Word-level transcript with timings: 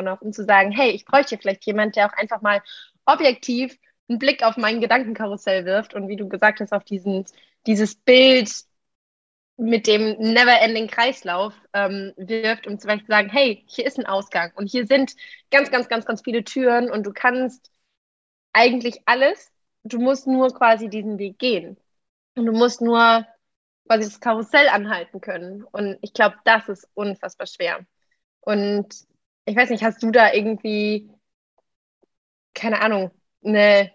und 0.00 0.08
auch 0.08 0.20
um 0.20 0.32
zu 0.32 0.44
sagen, 0.44 0.72
hey, 0.72 0.90
ich 0.90 1.04
bräuchte 1.04 1.38
vielleicht 1.38 1.64
jemand, 1.66 1.96
der 1.96 2.06
auch 2.06 2.16
einfach 2.16 2.42
mal 2.42 2.62
objektiv 3.06 3.78
einen 4.08 4.18
Blick 4.18 4.42
auf 4.42 4.56
mein 4.56 4.80
Gedankenkarussell 4.80 5.64
wirft 5.64 5.94
und 5.94 6.08
wie 6.08 6.16
du 6.16 6.28
gesagt 6.28 6.60
hast, 6.60 6.72
auf 6.72 6.84
diesen, 6.84 7.24
dieses 7.66 7.94
Bild 7.94 8.50
mit 9.56 9.86
dem 9.86 10.16
never-ending 10.18 10.88
Kreislauf 10.88 11.54
ähm, 11.74 12.12
wirft, 12.16 12.66
um 12.66 12.78
zum 12.78 12.88
Beispiel 12.88 13.06
zu 13.06 13.12
sagen, 13.12 13.28
hey, 13.28 13.62
hier 13.68 13.86
ist 13.86 13.98
ein 13.98 14.06
Ausgang 14.06 14.52
und 14.56 14.66
hier 14.68 14.86
sind 14.86 15.14
ganz, 15.50 15.70
ganz, 15.70 15.88
ganz, 15.88 16.06
ganz 16.06 16.22
viele 16.22 16.44
Türen 16.44 16.90
und 16.90 17.04
du 17.04 17.12
kannst 17.12 17.70
eigentlich 18.52 19.02
alles. 19.06 19.52
Du 19.84 19.98
musst 19.98 20.26
nur 20.26 20.48
quasi 20.54 20.88
diesen 20.88 21.18
Weg 21.18 21.38
gehen. 21.38 21.76
Und 22.36 22.46
du 22.46 22.52
musst 22.52 22.80
nur 22.80 23.26
quasi 23.86 24.04
das 24.04 24.20
Karussell 24.20 24.68
anhalten 24.68 25.20
können. 25.20 25.64
Und 25.64 25.98
ich 26.00 26.12
glaube, 26.12 26.36
das 26.44 26.68
ist 26.68 26.88
unfassbar 26.94 27.46
schwer. 27.46 27.80
Und 28.40 28.88
ich 29.50 29.56
weiß 29.56 29.70
nicht, 29.70 29.82
hast 29.82 30.00
du 30.02 30.12
da 30.12 30.32
irgendwie, 30.32 31.10
keine 32.54 32.80
Ahnung, 32.80 33.10
eine 33.44 33.90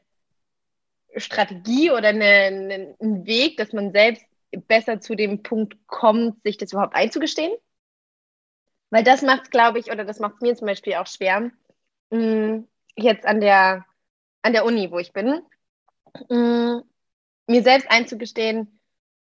Strategie 1.16 1.92
oder 1.92 2.10
eine, 2.10 2.26
eine, 2.26 2.96
einen 3.00 3.26
Weg, 3.26 3.56
dass 3.56 3.72
man 3.72 3.94
selbst 3.94 4.26
besser 4.68 5.00
zu 5.00 5.16
dem 5.16 5.44
Punkt 5.44 5.78
kommt, 5.88 6.44
sich 6.44 6.58
das 6.58 6.74
überhaupt 6.74 6.96
einzugestehen? 6.96 7.54
Weil 8.90 9.04
das 9.04 9.22
macht, 9.22 9.50
glaube 9.50 9.80
ich, 9.80 9.92
oder 9.92 10.04
das 10.04 10.20
macht 10.20 10.42
mir 10.42 10.56
zum 10.56 10.68
Beispiel 10.68 10.96
auch 10.96 11.08
schwer, 11.08 11.52
mm, 12.10 12.64
jetzt 12.98 13.26
an 13.26 13.40
der, 13.40 13.86
an 14.42 14.52
der 14.52 14.66
Uni, 14.66 14.92
wo 14.92 15.00
ich 15.00 15.14
bin, 15.14 15.42
mm, 16.30 16.80
mir 17.48 17.64
selbst 17.64 17.90
einzugestehen, 17.90 18.82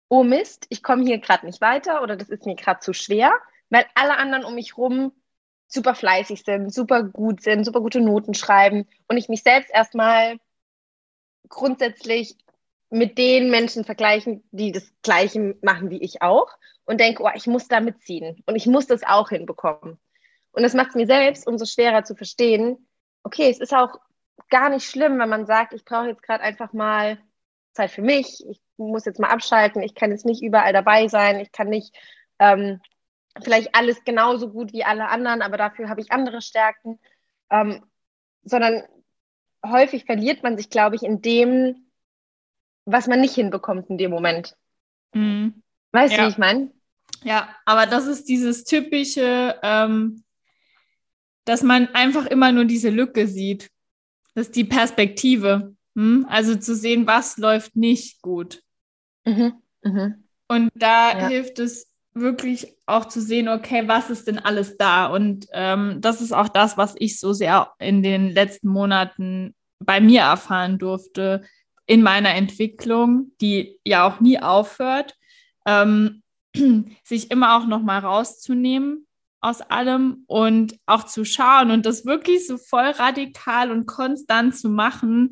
oh 0.09 0.23
Mist, 0.23 0.67
ich 0.69 0.83
komme 0.83 1.05
hier 1.05 1.19
gerade 1.19 1.47
nicht 1.47 1.63
weiter 1.63 2.03
oder 2.03 2.17
das 2.17 2.29
ist 2.29 2.45
mir 2.45 2.57
gerade 2.57 2.81
zu 2.81 2.93
schwer, 2.93 3.33
weil 3.71 3.87
alle 3.95 4.19
anderen 4.19 4.45
um 4.45 4.55
mich 4.55 4.77
rum 4.77 5.13
super 5.71 5.95
fleißig 5.95 6.43
sind, 6.45 6.75
super 6.75 7.05
gut 7.05 7.43
sind, 7.43 7.65
super 7.65 7.81
gute 7.81 8.01
Noten 8.01 8.35
schreiben 8.35 8.87
und 9.09 9.17
ich 9.17 9.29
mich 9.29 9.43
selbst 9.43 9.71
erstmal 9.73 10.39
grundsätzlich 11.49 12.37
mit 12.91 13.19
den 13.19 13.51
Menschen 13.51 13.85
vergleichen, 13.85 14.43
die 14.51 14.73
das 14.73 14.93
Gleiche 15.03 15.57
machen 15.63 15.91
wie 15.91 16.03
ich 16.03 16.23
auch 16.23 16.49
und 16.85 17.01
denke, 17.01 17.23
oh, 17.23 17.31
ich 17.35 17.47
muss 17.47 17.69
da 17.69 17.81
mitziehen 17.81 18.43
und 18.47 18.57
ich 18.57 18.67
muss 18.67 18.87
das 18.89 19.05
auch 19.05 19.29
hinbekommen. 19.29 19.99
Und 20.51 20.63
das 20.65 20.75
macht 20.75 20.89
es 20.91 20.95
mir 20.97 21.07
selbst 21.07 21.47
umso 21.47 21.65
schwerer 21.65 22.03
zu 22.03 22.17
verstehen, 22.17 22.89
okay, 23.23 23.49
es 23.49 23.61
ist 23.61 23.73
auch 23.73 24.01
gar 24.49 24.71
nicht 24.71 24.91
schlimm, 24.91 25.21
wenn 25.21 25.29
man 25.29 25.47
sagt, 25.47 25.73
ich 25.73 25.85
brauche 25.85 26.09
jetzt 26.09 26.23
gerade 26.23 26.43
einfach 26.43 26.73
mal 26.73 27.19
Zeit 27.73 27.93
für 27.93 28.03
mich, 28.03 28.45
ich 28.49 28.61
muss 28.77 29.05
jetzt 29.05 29.21
mal 29.21 29.29
abschalten, 29.29 29.83
ich 29.83 29.95
kann 29.95 30.11
jetzt 30.11 30.27
nicht 30.27 30.43
überall 30.43 30.73
dabei 30.73 31.07
sein, 31.07 31.39
ich 31.39 31.53
kann 31.53 31.69
nicht 31.69 31.95
ähm, 32.41 32.81
vielleicht 33.43 33.75
alles 33.75 34.03
genauso 34.05 34.51
gut 34.51 34.73
wie 34.73 34.85
alle 34.85 35.09
anderen, 35.09 35.43
aber 35.43 35.57
dafür 35.57 35.89
habe 35.89 36.01
ich 36.01 36.13
andere 36.13 36.43
Stärken, 36.43 36.99
ähm, 37.51 37.85
sondern 38.43 38.83
häufig 39.65 40.05
verliert 40.05 40.43
man 40.43 40.57
sich, 40.57 40.71
glaube 40.71 40.97
ich, 40.97 41.03
in 41.03 41.23
dem, 41.23 41.87
was 42.85 43.07
man 43.07 43.21
nicht 43.21 43.35
hinbekommt 43.35 43.91
in 43.91 43.99
dem 43.99 44.11
Moment. 44.11 44.57
Mhm. 45.13 45.63
Weißt 45.93 46.13
ja. 46.13 46.21
du, 46.21 46.27
wie 46.27 46.31
ich 46.31 46.39
meine? 46.39 46.73
Ja, 47.23 47.55
aber 47.67 47.87
das 47.87 48.07
ist 48.07 48.29
dieses 48.29 48.65
typische, 48.65 49.59
ähm, 49.63 50.25
dass 51.45 51.63
man 51.63 51.89
einfach 51.95 52.27
immer 52.27 52.53
nur 52.53 52.65
diese 52.65 52.91
Lücke 52.91 53.27
sieht. 53.27 53.71
Das 54.35 54.47
ist 54.47 54.57
die 54.57 54.65
Perspektive. 54.65 55.75
Hm? 55.97 56.27
Also 56.29 56.57
zu 56.57 56.75
sehen, 56.75 57.07
was 57.07 57.37
läuft 57.37 57.77
nicht 57.77 58.23
gut. 58.23 58.63
Mhm. 59.25 59.55
Mhm. 59.83 60.25
Und 60.49 60.71
da 60.75 61.19
ja. 61.19 61.29
hilft 61.29 61.59
es 61.59 61.90
wirklich 62.21 62.77
auch 62.87 63.07
zu 63.07 63.21
sehen, 63.21 63.49
okay, 63.49 63.89
was 63.89 64.11
ist 64.11 64.29
denn 64.29 64.39
alles 64.39 64.77
da? 64.77 65.07
Und 65.07 65.47
ähm, 65.53 66.01
das 66.01 66.21
ist 66.21 66.33
auch 66.33 66.49
das, 66.49 66.77
was 66.77 66.95
ich 66.99 67.19
so 67.19 67.33
sehr 67.33 67.73
in 67.79 68.03
den 68.03 68.31
letzten 68.31 68.69
Monaten 68.69 69.55
bei 69.79 70.01
mir 70.01 70.23
erfahren 70.23 70.79
durfte 70.79 71.43
in 71.87 72.03
meiner 72.03 72.35
Entwicklung, 72.35 73.33
die 73.41 73.79
ja 73.85 74.07
auch 74.07 74.21
nie 74.21 74.41
aufhört, 74.41 75.17
ähm, 75.67 76.23
sich 77.05 77.31
immer 77.31 77.57
auch 77.57 77.67
noch 77.67 77.83
mal 77.83 77.99
rauszunehmen 77.99 79.07
aus 79.41 79.63
allem 79.63 80.25
und 80.27 80.79
auch 80.87 81.05
zu 81.05 81.25
schauen 81.25 81.71
und 81.71 81.87
das 81.87 82.05
wirklich 82.05 82.47
so 82.47 82.59
voll 82.59 82.91
radikal 82.91 83.71
und 83.71 83.87
konstant 83.87 84.55
zu 84.55 84.69
machen, 84.69 85.31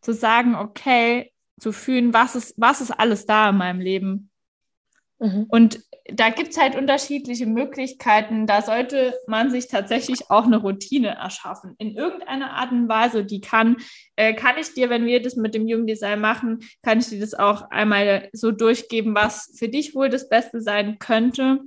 zu 0.00 0.14
sagen, 0.14 0.54
okay, 0.54 1.32
zu 1.60 1.72
fühlen, 1.72 2.14
was 2.14 2.34
ist, 2.34 2.54
was 2.56 2.80
ist 2.80 2.90
alles 2.90 3.26
da 3.26 3.50
in 3.50 3.58
meinem 3.58 3.80
Leben. 3.80 4.29
Mhm. 5.20 5.46
Und 5.48 5.80
da 6.12 6.30
gibt 6.30 6.50
es 6.50 6.58
halt 6.58 6.74
unterschiedliche 6.74 7.46
Möglichkeiten. 7.46 8.46
Da 8.46 8.62
sollte 8.62 9.14
man 9.26 9.50
sich 9.50 9.68
tatsächlich 9.68 10.30
auch 10.30 10.44
eine 10.44 10.56
Routine 10.56 11.08
erschaffen. 11.08 11.74
In 11.78 11.94
irgendeiner 11.94 12.52
Art 12.52 12.72
und 12.72 12.88
Weise, 12.88 13.24
die 13.24 13.40
kann, 13.40 13.76
äh, 14.16 14.34
kann 14.34 14.56
ich 14.58 14.72
dir, 14.72 14.88
wenn 14.90 15.04
wir 15.04 15.22
das 15.22 15.36
mit 15.36 15.54
dem 15.54 15.68
Jugenddesign 15.68 16.20
machen, 16.20 16.60
kann 16.82 16.98
ich 16.98 17.08
dir 17.08 17.20
das 17.20 17.34
auch 17.34 17.70
einmal 17.70 18.30
so 18.32 18.50
durchgeben, 18.50 19.14
was 19.14 19.54
für 19.56 19.68
dich 19.68 19.94
wohl 19.94 20.08
das 20.08 20.28
Beste 20.28 20.62
sein 20.62 20.98
könnte. 20.98 21.60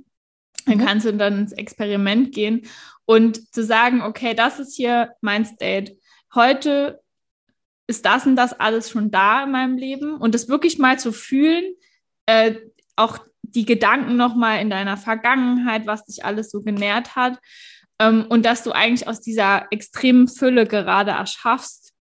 Dann 0.66 0.78
mhm. 0.78 0.84
kannst 0.84 1.06
du 1.06 1.14
dann 1.14 1.38
ins 1.38 1.52
Experiment 1.52 2.34
gehen 2.34 2.66
und 3.06 3.54
zu 3.54 3.62
sagen, 3.62 4.02
okay, 4.02 4.34
das 4.34 4.58
ist 4.58 4.74
hier 4.74 5.14
mein 5.20 5.44
State. 5.44 5.96
Heute 6.34 7.00
ist 7.86 8.04
das 8.04 8.26
und 8.26 8.34
das 8.34 8.58
alles 8.58 8.90
schon 8.90 9.10
da 9.10 9.44
in 9.44 9.52
meinem 9.52 9.76
Leben 9.76 10.16
und 10.16 10.34
das 10.34 10.48
wirklich 10.48 10.78
mal 10.78 10.98
zu 10.98 11.12
fühlen, 11.12 11.74
äh, 12.26 12.56
auch 12.96 13.18
die 13.54 13.64
Gedanken 13.64 14.16
nochmal 14.16 14.60
in 14.60 14.70
deiner 14.70 14.96
Vergangenheit, 14.96 15.86
was 15.86 16.04
dich 16.04 16.24
alles 16.24 16.50
so 16.50 16.62
genährt 16.62 17.16
hat 17.16 17.38
ähm, 17.98 18.26
und 18.28 18.44
dass 18.44 18.62
du 18.62 18.72
eigentlich 18.72 19.08
aus 19.08 19.20
dieser 19.20 19.66
extremen 19.70 20.28
Fülle 20.28 20.66
gerade 20.66 21.12
erschaffst 21.12 21.94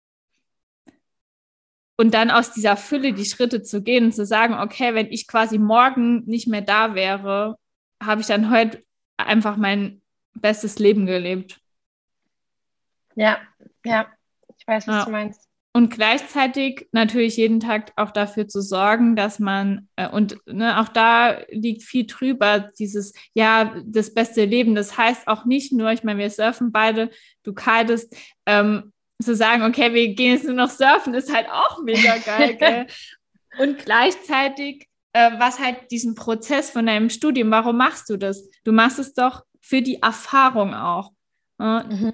und 1.96 2.14
dann 2.14 2.30
aus 2.30 2.52
dieser 2.52 2.76
Fülle 2.76 3.12
die 3.12 3.26
Schritte 3.26 3.62
zu 3.62 3.82
gehen 3.82 4.06
und 4.06 4.12
zu 4.12 4.24
sagen, 4.24 4.54
okay, 4.54 4.94
wenn 4.94 5.12
ich 5.12 5.26
quasi 5.26 5.58
morgen 5.58 6.24
nicht 6.24 6.48
mehr 6.48 6.62
da 6.62 6.94
wäre, 6.94 7.56
habe 8.02 8.22
ich 8.22 8.26
dann 8.26 8.50
heute 8.50 8.82
einfach 9.18 9.56
mein 9.56 10.00
bestes 10.32 10.78
Leben 10.78 11.04
gelebt. 11.04 11.60
Ja, 13.16 13.38
ja, 13.84 14.06
ich 14.56 14.66
weiß, 14.66 14.86
was 14.86 14.96
ja. 14.96 15.04
du 15.04 15.10
meinst. 15.10 15.49
Und 15.72 15.90
gleichzeitig 15.90 16.88
natürlich 16.90 17.36
jeden 17.36 17.60
Tag 17.60 17.92
auch 17.94 18.10
dafür 18.10 18.48
zu 18.48 18.60
sorgen, 18.60 19.14
dass 19.14 19.38
man, 19.38 19.88
äh, 19.94 20.08
und 20.08 20.36
ne, 20.46 20.80
auch 20.80 20.88
da 20.88 21.38
liegt 21.48 21.84
viel 21.84 22.06
drüber, 22.06 22.70
dieses, 22.78 23.12
ja, 23.34 23.76
das 23.84 24.12
beste 24.12 24.44
Leben. 24.44 24.74
Das 24.74 24.98
heißt 24.98 25.28
auch 25.28 25.44
nicht 25.44 25.72
nur, 25.72 25.92
ich 25.92 26.02
meine, 26.02 26.18
wir 26.18 26.30
surfen 26.30 26.72
beide, 26.72 27.10
du 27.44 27.54
kitest, 27.54 28.16
ähm, 28.46 28.92
zu 29.22 29.36
sagen, 29.36 29.62
okay, 29.62 29.94
wir 29.94 30.12
gehen 30.14 30.34
jetzt 30.34 30.44
nur 30.44 30.54
noch 30.54 30.70
surfen, 30.70 31.14
ist 31.14 31.32
halt 31.32 31.48
auch 31.48 31.82
mega 31.84 32.16
geil, 32.18 32.56
gell? 32.58 32.86
Und 33.58 33.78
gleichzeitig, 33.78 34.88
äh, 35.12 35.30
was 35.38 35.60
halt 35.60 35.90
diesen 35.92 36.16
Prozess 36.16 36.70
von 36.70 36.86
deinem 36.86 37.10
Studium, 37.10 37.50
warum 37.52 37.76
machst 37.76 38.10
du 38.10 38.16
das? 38.16 38.48
Du 38.64 38.72
machst 38.72 38.98
es 38.98 39.14
doch 39.14 39.44
für 39.60 39.82
die 39.82 40.02
Erfahrung 40.02 40.74
auch. 40.74 41.12
Äh? 41.60 41.84
Mhm 41.84 42.12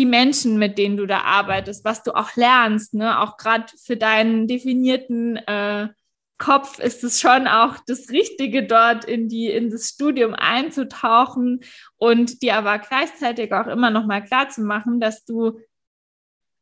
die 0.00 0.06
Menschen, 0.06 0.56
mit 0.58 0.78
denen 0.78 0.96
du 0.96 1.04
da 1.04 1.20
arbeitest, 1.20 1.84
was 1.84 2.02
du 2.02 2.12
auch 2.16 2.34
lernst, 2.34 2.94
ne? 2.94 3.20
auch 3.20 3.36
gerade 3.36 3.66
für 3.76 3.98
deinen 3.98 4.48
definierten 4.48 5.36
äh, 5.36 5.90
Kopf 6.38 6.78
ist 6.78 7.04
es 7.04 7.20
schon 7.20 7.46
auch 7.46 7.76
das 7.86 8.08
Richtige, 8.08 8.66
dort 8.66 9.04
in 9.04 9.28
die 9.28 9.48
in 9.48 9.68
das 9.68 9.90
Studium 9.90 10.32
einzutauchen 10.32 11.60
und 11.98 12.40
dir 12.40 12.56
aber 12.56 12.78
gleichzeitig 12.78 13.52
auch 13.52 13.66
immer 13.66 13.90
noch 13.90 14.06
mal 14.06 14.24
klar 14.24 14.48
zu 14.48 14.62
machen, 14.62 15.00
dass 15.00 15.26
du 15.26 15.60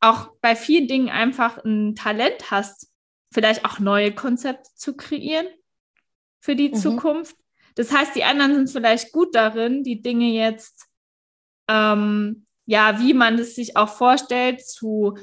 auch 0.00 0.32
bei 0.40 0.56
vielen 0.56 0.88
Dingen 0.88 1.10
einfach 1.10 1.62
ein 1.64 1.94
Talent 1.94 2.50
hast, 2.50 2.90
vielleicht 3.32 3.64
auch 3.64 3.78
neue 3.78 4.12
Konzepte 4.12 4.68
zu 4.74 4.96
kreieren 4.96 5.46
für 6.40 6.56
die 6.56 6.70
mhm. 6.70 6.74
Zukunft. 6.74 7.36
Das 7.76 7.92
heißt, 7.92 8.16
die 8.16 8.24
anderen 8.24 8.56
sind 8.56 8.70
vielleicht 8.70 9.12
gut 9.12 9.36
darin, 9.36 9.84
die 9.84 10.02
Dinge 10.02 10.32
jetzt 10.32 10.88
ähm, 11.68 12.47
ja, 12.68 13.00
wie 13.00 13.14
man 13.14 13.38
es 13.38 13.54
sich 13.54 13.78
auch 13.78 13.88
vorstellt, 13.88 14.60
zu 14.60 15.16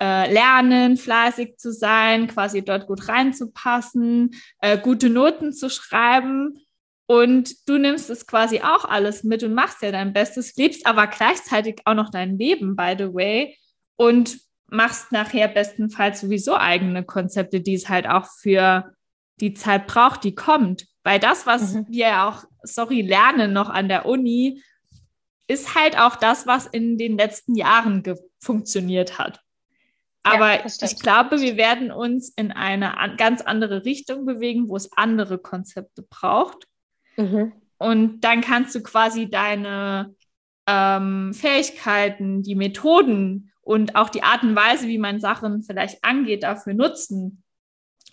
äh, 0.00 0.32
lernen, 0.32 0.96
fleißig 0.96 1.56
zu 1.56 1.72
sein, 1.72 2.26
quasi 2.26 2.64
dort 2.64 2.88
gut 2.88 3.08
reinzupassen, 3.08 4.32
äh, 4.60 4.76
gute 4.76 5.08
Noten 5.08 5.52
zu 5.52 5.70
schreiben. 5.70 6.58
Und 7.06 7.68
du 7.68 7.78
nimmst 7.78 8.10
es 8.10 8.26
quasi 8.26 8.62
auch 8.62 8.84
alles 8.84 9.22
mit 9.22 9.44
und 9.44 9.54
machst 9.54 9.80
ja 9.80 9.92
dein 9.92 10.12
Bestes, 10.12 10.56
lebst 10.56 10.86
aber 10.86 11.06
gleichzeitig 11.06 11.82
auch 11.84 11.94
noch 11.94 12.10
dein 12.10 12.36
Leben, 12.36 12.74
by 12.74 12.96
the 12.98 13.14
way, 13.14 13.56
und 13.96 14.36
machst 14.66 15.12
nachher 15.12 15.46
bestenfalls 15.46 16.20
sowieso 16.20 16.56
eigene 16.56 17.04
Konzepte, 17.04 17.60
die 17.60 17.74
es 17.74 17.88
halt 17.88 18.08
auch 18.08 18.26
für 18.40 18.92
die 19.40 19.54
Zeit 19.54 19.86
braucht, 19.86 20.24
die 20.24 20.34
kommt. 20.34 20.86
Weil 21.04 21.20
das, 21.20 21.46
was 21.46 21.74
mhm. 21.74 21.86
wir 21.88 22.08
ja 22.08 22.28
auch, 22.28 22.42
sorry, 22.64 23.02
lernen 23.02 23.52
noch 23.52 23.70
an 23.70 23.88
der 23.88 24.04
Uni, 24.04 24.60
ist 25.48 25.74
halt 25.74 25.98
auch 25.98 26.16
das, 26.16 26.46
was 26.46 26.66
in 26.66 26.98
den 26.98 27.16
letzten 27.16 27.54
Jahren 27.54 28.02
funktioniert 28.38 29.18
hat. 29.18 29.40
Aber 30.22 30.56
ja, 30.56 30.66
ich 30.66 31.00
glaube, 31.00 31.40
wir 31.40 31.56
werden 31.56 31.90
uns 31.90 32.30
in 32.36 32.52
eine 32.52 32.98
an 32.98 33.16
ganz 33.16 33.40
andere 33.40 33.84
Richtung 33.84 34.26
bewegen, 34.26 34.68
wo 34.68 34.76
es 34.76 34.92
andere 34.92 35.38
Konzepte 35.38 36.02
braucht. 36.02 36.66
Mhm. 37.16 37.52
Und 37.78 38.20
dann 38.20 38.42
kannst 38.42 38.74
du 38.74 38.82
quasi 38.82 39.30
deine 39.30 40.14
ähm, 40.66 41.32
Fähigkeiten, 41.32 42.42
die 42.42 42.56
Methoden 42.56 43.52
und 43.62 43.96
auch 43.96 44.10
die 44.10 44.22
Art 44.22 44.42
und 44.42 44.54
Weise, 44.54 44.86
wie 44.86 44.98
man 44.98 45.20
Sachen 45.20 45.62
vielleicht 45.62 46.04
angeht, 46.04 46.42
dafür 46.42 46.74
nutzen. 46.74 47.42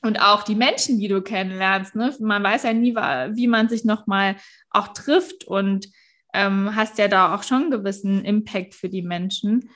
Und 0.01 0.21
auch 0.21 0.43
die 0.43 0.55
Menschen, 0.55 0.99
die 0.99 1.07
du 1.07 1.21
kennenlernst. 1.21 1.95
Ne? 1.95 2.15
Man 2.19 2.43
weiß 2.43 2.63
ja 2.63 2.73
nie, 2.73 2.95
wie 2.95 3.47
man 3.47 3.67
sich 3.67 3.83
nochmal 3.83 4.35
auch 4.69 4.89
trifft 4.89 5.45
und 5.45 5.87
ähm, 6.35 6.75
hast 6.75 6.97
ja 6.97 7.07
da 7.07 7.33
auch 7.35 7.43
schon 7.43 7.63
einen 7.63 7.71
gewissen 7.71 8.23
Impact 8.23 8.75
für 8.75 8.89
die 8.89 9.01
Menschen. 9.01 9.69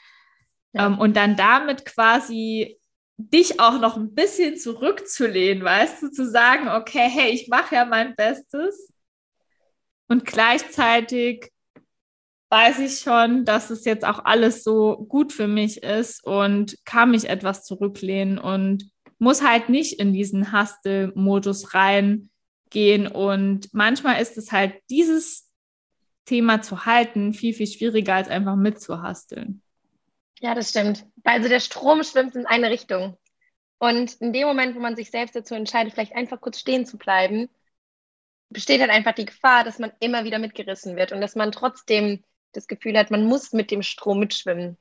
Ja. 0.74 0.88
Ähm, 0.88 1.00
und 1.00 1.16
dann 1.16 1.36
damit 1.36 1.86
quasi 1.86 2.80
dich 3.18 3.60
auch 3.60 3.80
noch 3.80 3.98
ein 3.98 4.14
bisschen 4.14 4.58
zurückzulehnen, 4.58 5.64
weißt 5.64 6.04
du, 6.04 6.12
zu 6.12 6.30
sagen, 6.30 6.70
okay, 6.70 7.10
hey, 7.10 7.32
ich 7.32 7.50
mache 7.50 7.76
ja 7.76 7.86
mein 7.86 8.16
Bestes 8.16 8.94
und 10.08 10.26
gleichzeitig 10.26 11.52
weiß 12.50 12.80
ich 12.80 13.00
schon, 13.00 13.46
dass 13.46 13.70
es 13.70 13.86
jetzt 13.86 14.06
auch 14.06 14.26
alles 14.26 14.64
so 14.64 15.06
gut 15.08 15.34
für 15.34 15.48
mich 15.48 15.84
ist 15.84 16.24
und 16.26 16.78
kann 16.86 17.12
mich 17.12 17.30
etwas 17.30 17.64
zurücklehnen 17.64 18.40
und 18.40 18.90
muss 19.20 19.46
halt 19.46 19.70
nicht 19.70 20.00
in 20.00 20.14
diesen 20.14 20.52
Hustle-Modus 20.52 21.74
reingehen. 21.76 23.08
Und 23.08 23.72
manchmal 23.74 24.22
ist 24.22 24.38
es 24.38 24.52
halt 24.52 24.74
dieses 24.90 25.49
Thema 26.30 26.62
zu 26.62 26.86
halten 26.86 27.34
viel, 27.34 27.54
viel 27.54 27.68
schwieriger 27.68 28.16
als 28.16 28.30
einfach 28.30 28.56
mitzuhasteln. 28.56 29.64
Ja, 30.40 30.54
das 30.54 30.70
stimmt. 30.70 31.06
Also 31.24 31.50
der 31.50 31.60
Strom 31.60 32.04
schwimmt 32.04 32.36
in 32.36 32.46
eine 32.46 32.70
Richtung. 32.70 33.18
Und 33.80 34.14
in 34.22 34.32
dem 34.32 34.48
Moment, 34.48 34.76
wo 34.76 34.80
man 34.80 34.96
sich 34.96 35.10
selbst 35.10 35.36
dazu 35.36 35.56
entscheidet, 35.56 35.94
vielleicht 35.94 36.16
einfach 36.16 36.40
kurz 36.40 36.60
stehen 36.60 36.86
zu 36.86 36.98
bleiben, 36.98 37.50
besteht 38.50 38.80
halt 38.82 38.92
einfach 38.92 39.14
die 39.14 39.26
Gefahr, 39.26 39.64
dass 39.64 39.80
man 39.80 39.92
immer 40.00 40.24
wieder 40.24 40.38
mitgerissen 40.38 40.96
wird 40.96 41.12
und 41.12 41.22
dass 41.22 41.36
man 41.36 41.52
trotzdem 41.52 42.24
das 42.52 42.68
Gefühl 42.68 42.98
hat, 42.98 43.12
man 43.12 43.26
muss 43.26 43.52
mit 43.52 43.72
dem 43.72 43.82
Strom 43.82 44.20
mitschwimmen. 44.20 44.78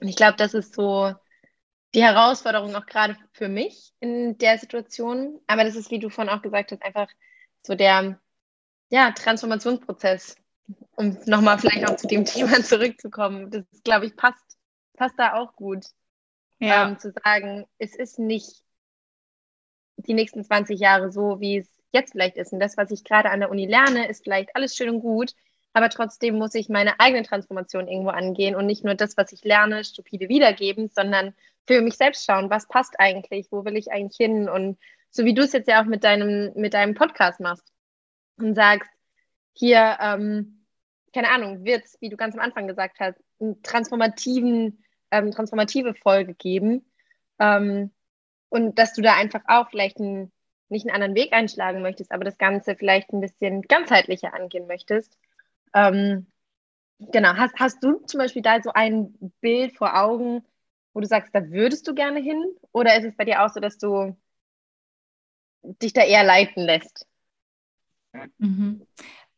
Und 0.00 0.08
ich 0.08 0.16
glaube, 0.16 0.36
das 0.36 0.54
ist 0.54 0.74
so 0.74 1.14
die 1.94 2.02
Herausforderung 2.02 2.74
auch 2.74 2.86
gerade 2.86 3.16
für 3.32 3.48
mich 3.48 3.92
in 4.00 4.38
der 4.38 4.58
Situation. 4.58 5.40
Aber 5.46 5.64
das 5.64 5.76
ist, 5.76 5.90
wie 5.90 5.98
du 5.98 6.08
vorhin 6.08 6.32
auch 6.32 6.42
gesagt 6.42 6.72
hast, 6.72 6.82
einfach 6.82 7.08
so 7.62 7.74
der 7.74 8.20
ja, 8.90 9.10
Transformationsprozess, 9.12 10.36
um 10.96 11.16
nochmal 11.26 11.58
vielleicht 11.58 11.88
auch 11.88 11.96
zu 11.96 12.06
dem 12.06 12.24
Thema 12.24 12.62
zurückzukommen. 12.62 13.50
Das, 13.50 13.64
glaube 13.84 14.06
ich, 14.06 14.16
passt, 14.16 14.58
passt 14.96 15.18
da 15.18 15.34
auch 15.34 15.54
gut. 15.54 15.86
Ja. 16.58 16.88
Ähm, 16.88 16.98
zu 16.98 17.12
sagen, 17.12 17.66
es 17.78 17.94
ist 17.94 18.18
nicht 18.18 18.62
die 19.96 20.14
nächsten 20.14 20.44
20 20.44 20.78
Jahre 20.78 21.12
so, 21.12 21.40
wie 21.40 21.58
es 21.58 21.68
jetzt 21.92 22.12
vielleicht 22.12 22.36
ist. 22.36 22.52
Und 22.52 22.60
das, 22.60 22.76
was 22.76 22.90
ich 22.90 23.04
gerade 23.04 23.30
an 23.30 23.40
der 23.40 23.50
Uni 23.50 23.66
lerne, 23.66 24.08
ist 24.08 24.24
vielleicht 24.24 24.54
alles 24.54 24.74
schön 24.74 24.90
und 24.90 25.00
gut, 25.00 25.34
aber 25.72 25.90
trotzdem 25.90 26.38
muss 26.38 26.54
ich 26.54 26.68
meine 26.68 26.98
eigene 27.00 27.22
Transformation 27.22 27.88
irgendwo 27.88 28.10
angehen 28.10 28.54
und 28.54 28.66
nicht 28.66 28.84
nur 28.84 28.94
das, 28.94 29.16
was 29.16 29.32
ich 29.32 29.44
lerne, 29.44 29.84
stupide 29.84 30.28
wiedergeben, 30.28 30.88
sondern 30.88 31.34
für 31.66 31.80
mich 31.82 31.96
selbst 31.96 32.24
schauen, 32.24 32.48
was 32.48 32.68
passt 32.68 32.98
eigentlich, 32.98 33.48
wo 33.50 33.64
will 33.64 33.76
ich 33.76 33.90
eigentlich 33.92 34.16
hin 34.16 34.48
und 34.48 34.78
so 35.10 35.24
wie 35.24 35.34
du 35.34 35.42
es 35.42 35.52
jetzt 35.52 35.68
ja 35.68 35.82
auch 35.82 35.86
mit 35.86 36.04
deinem, 36.04 36.52
mit 36.54 36.74
deinem 36.74 36.94
Podcast 36.94 37.40
machst 37.40 37.72
und 38.38 38.54
sagst, 38.54 38.90
hier, 39.56 39.96
ähm, 40.00 40.66
keine 41.12 41.30
Ahnung, 41.30 41.64
wird 41.64 41.84
es, 41.84 41.96
wie 42.00 42.10
du 42.10 42.16
ganz 42.16 42.34
am 42.34 42.40
Anfang 42.40 42.66
gesagt 42.66 43.00
hast, 43.00 43.18
einen 43.40 43.62
transformativen, 43.62 44.84
ähm, 45.10 45.30
transformative 45.30 45.94
Folge 45.94 46.34
geben 46.34 46.84
ähm, 47.38 47.90
und 48.50 48.78
dass 48.78 48.92
du 48.92 49.02
da 49.02 49.14
einfach 49.14 49.42
auch 49.46 49.70
vielleicht 49.70 49.98
ein, 49.98 50.30
nicht 50.68 50.86
einen 50.86 50.94
anderen 50.94 51.14
Weg 51.14 51.32
einschlagen 51.32 51.80
möchtest, 51.80 52.12
aber 52.12 52.24
das 52.24 52.38
Ganze 52.38 52.76
vielleicht 52.76 53.12
ein 53.12 53.20
bisschen 53.20 53.62
ganzheitlicher 53.62 54.34
angehen 54.34 54.66
möchtest. 54.66 55.16
Ähm, 55.74 56.26
genau, 56.98 57.34
hast, 57.34 57.54
hast 57.58 57.82
du 57.82 58.00
zum 58.06 58.18
Beispiel 58.18 58.42
da 58.42 58.60
so 58.62 58.72
ein 58.72 59.14
Bild 59.40 59.76
vor 59.76 59.96
Augen, 59.96 60.44
wo 60.92 61.00
du 61.00 61.06
sagst, 61.06 61.34
da 61.34 61.50
würdest 61.50 61.86
du 61.88 61.94
gerne 61.94 62.20
hin? 62.20 62.44
Oder 62.72 62.96
ist 62.96 63.04
es 63.04 63.16
bei 63.16 63.24
dir 63.24 63.44
auch 63.44 63.50
so, 63.50 63.60
dass 63.60 63.78
du 63.78 64.16
dich 65.62 65.92
da 65.92 66.02
eher 66.02 66.24
leiten 66.24 66.62
lässt? 66.62 67.06
Mhm. 68.38 68.86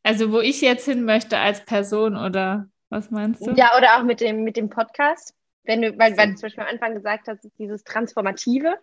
Also 0.08 0.32
wo 0.32 0.40
ich 0.40 0.62
jetzt 0.62 0.86
hin 0.86 1.04
möchte 1.04 1.36
als 1.36 1.66
Person 1.66 2.16
oder 2.16 2.70
was 2.88 3.10
meinst 3.10 3.46
du? 3.46 3.50
Ja, 3.52 3.76
oder 3.76 3.98
auch 3.98 4.04
mit 4.04 4.22
dem, 4.22 4.42
mit 4.42 4.56
dem 4.56 4.70
Podcast. 4.70 5.34
Wenn 5.64 5.82
du, 5.82 5.98
weil, 5.98 6.16
weil 6.16 6.28
du 6.28 6.36
zum 6.36 6.46
Beispiel 6.46 6.62
am 6.62 6.70
Anfang 6.70 6.94
gesagt 6.94 7.28
hast, 7.28 7.46
dieses 7.58 7.84
Transformative. 7.84 8.78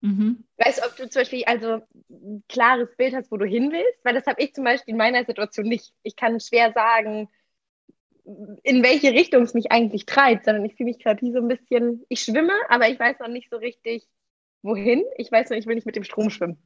Mhm. 0.00 0.42
Weißt 0.56 0.78
du, 0.78 0.86
ob 0.86 0.96
du 0.96 1.06
zum 1.10 1.20
Beispiel 1.20 1.44
also 1.44 1.82
ein 2.08 2.42
klares 2.48 2.96
Bild 2.96 3.14
hast, 3.14 3.30
wo 3.30 3.36
du 3.36 3.44
hin 3.44 3.72
willst? 3.72 4.02
Weil 4.04 4.14
das 4.14 4.24
habe 4.24 4.40
ich 4.42 4.54
zum 4.54 4.64
Beispiel 4.64 4.92
in 4.92 4.96
meiner 4.96 5.26
Situation 5.26 5.68
nicht. 5.68 5.92
Ich 6.02 6.16
kann 6.16 6.40
schwer 6.40 6.72
sagen, 6.72 7.28
in 8.62 8.82
welche 8.82 9.12
Richtung 9.12 9.42
es 9.42 9.52
mich 9.52 9.70
eigentlich 9.70 10.06
treibt, 10.06 10.46
sondern 10.46 10.64
ich 10.64 10.76
fühle 10.76 10.88
mich 10.88 10.98
gerade 10.98 11.20
wie 11.20 11.32
so 11.32 11.40
ein 11.40 11.48
bisschen, 11.48 12.06
ich 12.08 12.22
schwimme, 12.22 12.54
aber 12.70 12.88
ich 12.88 12.98
weiß 12.98 13.18
noch 13.18 13.28
nicht 13.28 13.50
so 13.50 13.58
richtig, 13.58 14.08
wohin. 14.62 15.04
Ich 15.18 15.30
weiß 15.30 15.50
nur, 15.50 15.58
ich 15.58 15.66
will 15.66 15.74
nicht 15.74 15.84
mit 15.84 15.96
dem 15.96 16.04
Strom 16.04 16.30
schwimmen. 16.30 16.56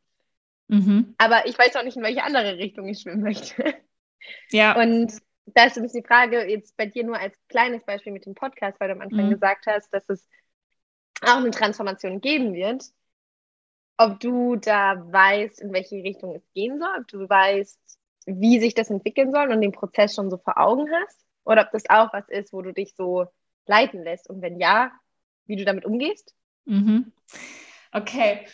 Mhm. 0.68 1.16
Aber 1.18 1.46
ich 1.46 1.58
weiß 1.58 1.74
auch 1.74 1.82
nicht, 1.82 1.96
in 1.96 2.04
welche 2.04 2.22
andere 2.22 2.58
Richtung 2.58 2.86
ich 2.86 3.00
schwimmen 3.00 3.22
möchte. 3.22 3.74
Ja. 4.50 4.80
Und 4.80 5.12
da 5.46 5.64
ist 5.64 5.76
ein 5.76 5.82
bisschen 5.82 6.02
die 6.02 6.06
Frage, 6.06 6.48
jetzt 6.48 6.76
bei 6.76 6.86
dir 6.86 7.04
nur 7.04 7.18
als 7.18 7.36
kleines 7.48 7.84
Beispiel 7.84 8.12
mit 8.12 8.26
dem 8.26 8.34
Podcast, 8.34 8.78
weil 8.80 8.88
du 8.88 8.94
am 8.94 9.00
Anfang 9.00 9.26
mhm. 9.26 9.30
gesagt 9.30 9.66
hast, 9.66 9.92
dass 9.92 10.08
es 10.08 10.28
auch 11.22 11.36
eine 11.36 11.50
Transformation 11.50 12.20
geben 12.20 12.54
wird. 12.54 12.84
Ob 13.96 14.20
du 14.20 14.56
da 14.56 14.94
weißt, 15.10 15.60
in 15.60 15.72
welche 15.72 15.96
Richtung 15.96 16.34
es 16.36 16.42
gehen 16.54 16.78
soll, 16.78 17.00
ob 17.00 17.08
du 17.08 17.28
weißt, 17.28 17.80
wie 18.26 18.60
sich 18.60 18.74
das 18.74 18.90
entwickeln 18.90 19.32
soll 19.32 19.50
und 19.50 19.60
den 19.60 19.72
Prozess 19.72 20.14
schon 20.14 20.30
so 20.30 20.38
vor 20.38 20.58
Augen 20.58 20.86
hast. 20.92 21.18
Oder 21.44 21.62
ob 21.62 21.72
das 21.72 21.88
auch 21.88 22.12
was 22.12 22.28
ist, 22.28 22.52
wo 22.52 22.62
du 22.62 22.72
dich 22.72 22.94
so 22.94 23.26
leiten 23.66 24.04
lässt 24.04 24.28
und 24.28 24.42
wenn 24.42 24.60
ja, 24.60 24.92
wie 25.46 25.56
du 25.56 25.64
damit 25.64 25.84
umgehst? 25.84 26.34
Mhm. 26.66 27.12
Okay. 27.92 28.46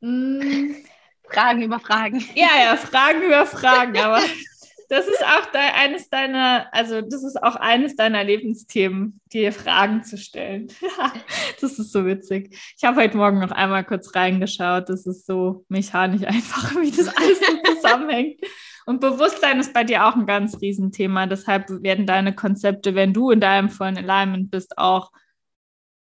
Mhm. 0.00 0.76
Fragen 1.28 1.62
über 1.62 1.80
Fragen. 1.80 2.24
Ja, 2.34 2.48
ja, 2.62 2.76
Fragen 2.76 3.22
über 3.22 3.46
Fragen, 3.46 3.98
aber 3.98 4.20
das 4.88 5.06
ist 5.06 5.22
auch 5.22 5.46
de 5.52 5.60
eines 5.60 6.08
deiner, 6.08 6.66
also 6.72 7.02
das 7.02 7.22
ist 7.22 7.42
auch 7.42 7.56
eines 7.56 7.94
deiner 7.94 8.24
Lebensthemen, 8.24 9.20
dir 9.32 9.52
Fragen 9.52 10.02
zu 10.02 10.16
stellen. 10.16 10.68
das 11.60 11.78
ist 11.78 11.92
so 11.92 12.06
witzig. 12.06 12.56
Ich 12.76 12.84
habe 12.84 13.02
heute 13.02 13.18
Morgen 13.18 13.38
noch 13.38 13.50
einmal 13.50 13.84
kurz 13.84 14.14
reingeschaut. 14.14 14.88
Das 14.88 15.06
ist 15.06 15.26
so 15.26 15.64
mechanisch 15.68 16.22
einfach, 16.26 16.74
wie 16.76 16.90
das 16.90 17.08
alles 17.08 17.38
so 17.38 17.74
zusammenhängt. 17.74 18.40
Und 18.86 19.00
Bewusstsein 19.00 19.60
ist 19.60 19.74
bei 19.74 19.84
dir 19.84 20.06
auch 20.06 20.16
ein 20.16 20.24
ganz 20.24 20.58
Riesenthema. 20.62 21.26
Deshalb 21.26 21.68
werden 21.82 22.06
deine 22.06 22.34
Konzepte, 22.34 22.94
wenn 22.94 23.12
du 23.12 23.30
in 23.30 23.40
deinem 23.40 23.68
vollen 23.68 23.98
Alignment 23.98 24.50
bist, 24.50 24.78
auch 24.78 25.12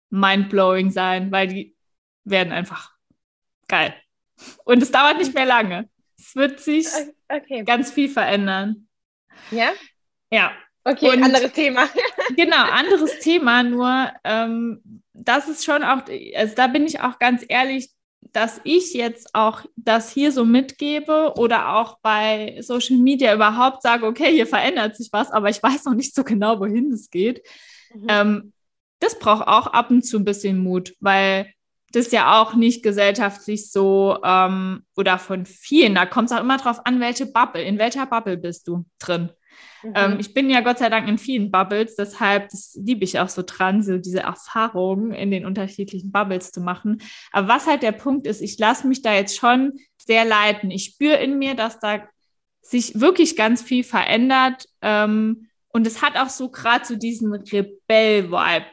mindblowing 0.10 0.92
sein, 0.92 1.30
weil 1.34 1.48
die 1.48 1.76
werden 2.24 2.54
einfach 2.54 2.92
geil. 3.68 3.94
Und 4.64 4.82
es 4.82 4.92
dauert 4.92 5.18
nicht 5.18 5.34
mehr 5.34 5.46
lange. 5.46 5.90
Es 6.22 6.36
wird 6.36 6.60
sich 6.60 6.88
okay. 7.30 7.64
ganz 7.64 7.92
viel 7.92 8.08
verändern. 8.08 8.88
Ja? 9.50 9.72
Ja. 10.32 10.52
Okay, 10.84 11.10
und 11.10 11.24
anderes 11.24 11.52
Thema. 11.52 11.88
genau, 12.36 12.64
anderes 12.64 13.20
Thema, 13.20 13.62
nur 13.64 14.12
ähm, 14.24 15.04
das 15.14 15.48
ist 15.48 15.64
schon 15.64 15.84
auch, 15.84 16.02
also 16.36 16.56
da 16.56 16.68
bin 16.68 16.86
ich 16.88 17.02
auch 17.02 17.20
ganz 17.20 17.46
ehrlich, 17.48 17.92
dass 18.34 18.62
ich 18.64 18.94
jetzt 18.94 19.36
auch 19.36 19.64
das 19.76 20.12
hier 20.12 20.32
so 20.32 20.46
mitgebe 20.46 21.34
oder 21.38 21.76
auch 21.76 22.00
bei 22.02 22.58
Social 22.62 22.98
Media 22.98 23.34
überhaupt 23.34 23.84
sage, 23.84 24.06
okay, 24.06 24.32
hier 24.32 24.48
verändert 24.48 24.96
sich 24.96 25.10
was, 25.12 25.32
aber 25.32 25.50
ich 25.50 25.62
weiß 25.62 25.86
noch 25.86 25.94
nicht 25.94 26.16
so 26.16 26.24
genau, 26.24 26.60
wohin 26.60 26.92
es 26.92 27.10
geht. 27.10 27.46
Mhm. 27.94 28.08
Ähm, 28.08 28.54
das 29.00 29.20
braucht 29.20 29.48
auch 29.48 29.68
ab 29.68 29.90
und 29.90 30.04
zu 30.04 30.18
ein 30.18 30.26
bisschen 30.26 30.60
Mut, 30.60 30.96
weil 31.00 31.54
das 31.92 32.12
ja 32.12 32.42
auch 32.42 32.56
nicht 32.56 32.84
gesellschaftlich 32.84 33.72
so 33.72 34.18
ähm, 34.24 34.84
oder 34.96 35.20
von 35.20 35.46
vielen, 35.46 35.96
da 35.96 36.06
kommt 36.06 36.32
es 36.32 36.38
auch 36.38 36.42
immer 36.42 36.58
drauf 36.58 36.86
an, 36.86 37.00
welche 37.00 37.26
Bubble, 37.26 37.62
in 37.62 37.78
welcher 37.78 38.06
Bubble 38.06 38.38
bist 38.38 38.68
du 38.68 38.86
drin. 39.00 39.30
Mhm. 39.84 39.94
Ähm, 39.96 40.18
ich 40.20 40.34
bin 40.34 40.50
ja 40.50 40.62
Gott 40.62 40.80
sei 40.80 40.90
Dank 40.90 41.08
in 41.08 41.18
vielen 41.18 41.52
Bubbles, 41.52 41.96
deshalb 41.96 42.50
liebe 42.76 43.04
ich 43.04 43.20
auch 43.20 43.30
so 43.30 43.44
dran, 43.46 43.84
so 43.84 43.98
diese 43.98 44.22
Erfahrungen 44.22 45.12
in 45.12 45.32
den 45.32 45.46
unterschiedlichen 45.46 46.12
Bubbles 46.12 46.52
zu 46.52 46.62
machen. 46.62 47.02
Aber 47.32 47.48
was 47.48 47.68
halt 47.68 47.84
der 47.84 47.92
Punkt 47.92 48.28
ist, 48.28 48.42
ich 48.42 48.58
lasse 48.58 48.88
mich 48.88 49.02
da 49.02 49.14
jetzt 49.14 49.38
schon 49.38 49.74
sehr 49.98 50.26
leiten. 50.26 50.72
Ich 50.72 50.86
spüre 50.86 51.18
in 51.18 51.38
mir, 51.38 51.56
dass 51.56 51.80
da 51.80 52.04
sich 52.62 53.00
wirklich 53.00 53.36
ganz 53.36 53.62
viel 53.62 53.84
verändert. 53.84 54.66
Ähm, 54.82 55.48
und 55.74 55.88
es 55.88 56.02
hat 56.02 56.18
auch 56.18 56.30
so 56.30 56.50
gerade 56.50 56.86
so 56.86 56.96
diesen 56.96 57.34
Rebell-Vibe. 57.34 58.66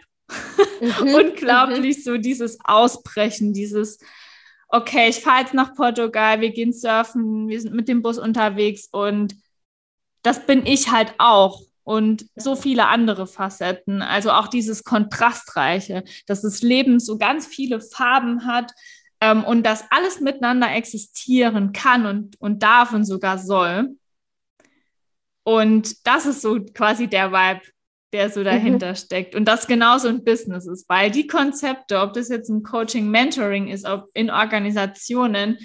Mhm. 0.81 1.15
Unglaublich 1.15 1.99
mhm. 1.99 2.03
so 2.03 2.17
dieses 2.19 2.59
Ausbrechen, 2.65 3.53
dieses, 3.53 3.99
okay, 4.69 5.09
ich 5.09 5.21
fahre 5.21 5.41
jetzt 5.41 5.55
nach 5.55 5.75
Portugal, 5.75 6.41
wir 6.41 6.51
gehen 6.51 6.73
surfen, 6.73 7.49
wir 7.49 7.61
sind 7.61 7.75
mit 7.75 7.89
dem 7.89 8.03
Bus 8.03 8.19
unterwegs 8.19 8.89
und 8.93 9.35
das 10.23 10.47
bin 10.47 10.67
ich 10.67 10.91
halt 10.91 11.15
auch 11.19 11.63
und 11.85 12.27
so 12.37 12.55
viele 12.55 12.87
andere 12.87 13.27
Facetten. 13.27 14.03
Also 14.03 14.31
auch 14.31 14.49
dieses 14.49 14.85
Kontrastreiche, 14.85 16.05
dass 16.27 16.43
das 16.43 16.61
Leben 16.61 17.01
so 17.01 17.17
ganz 17.17 17.47
viele 17.47 17.81
Farben 17.81 18.45
hat 18.45 18.73
ähm, 19.21 19.43
und 19.43 19.65
dass 19.65 19.85
alles 19.91 20.21
miteinander 20.21 20.71
existieren 20.71 21.73
kann 21.73 22.05
und, 22.05 22.41
und 22.41 22.63
darf 22.63 22.93
und 22.93 23.05
sogar 23.05 23.39
soll. 23.39 23.97
Und 25.45 26.07
das 26.07 26.27
ist 26.27 26.43
so 26.43 26.63
quasi 26.75 27.07
der 27.07 27.33
Vibe, 27.33 27.63
der 28.13 28.31
so 28.31 28.43
dahinter 28.43 28.91
mhm. 28.91 28.97
steckt 28.97 29.35
und 29.35 29.45
das 29.47 29.67
genauso 29.67 30.09
ein 30.09 30.25
Business 30.25 30.67
ist, 30.67 30.89
weil 30.89 31.11
die 31.11 31.27
Konzepte, 31.27 32.01
ob 32.01 32.15
das 32.15 32.29
jetzt 32.29 32.49
ein 32.49 32.63
Coaching, 32.63 33.11
Mentoring 33.11 33.69
ist, 33.69 33.87
ob 33.87 34.09
in 34.15 34.31
Organisationen, 34.31 35.59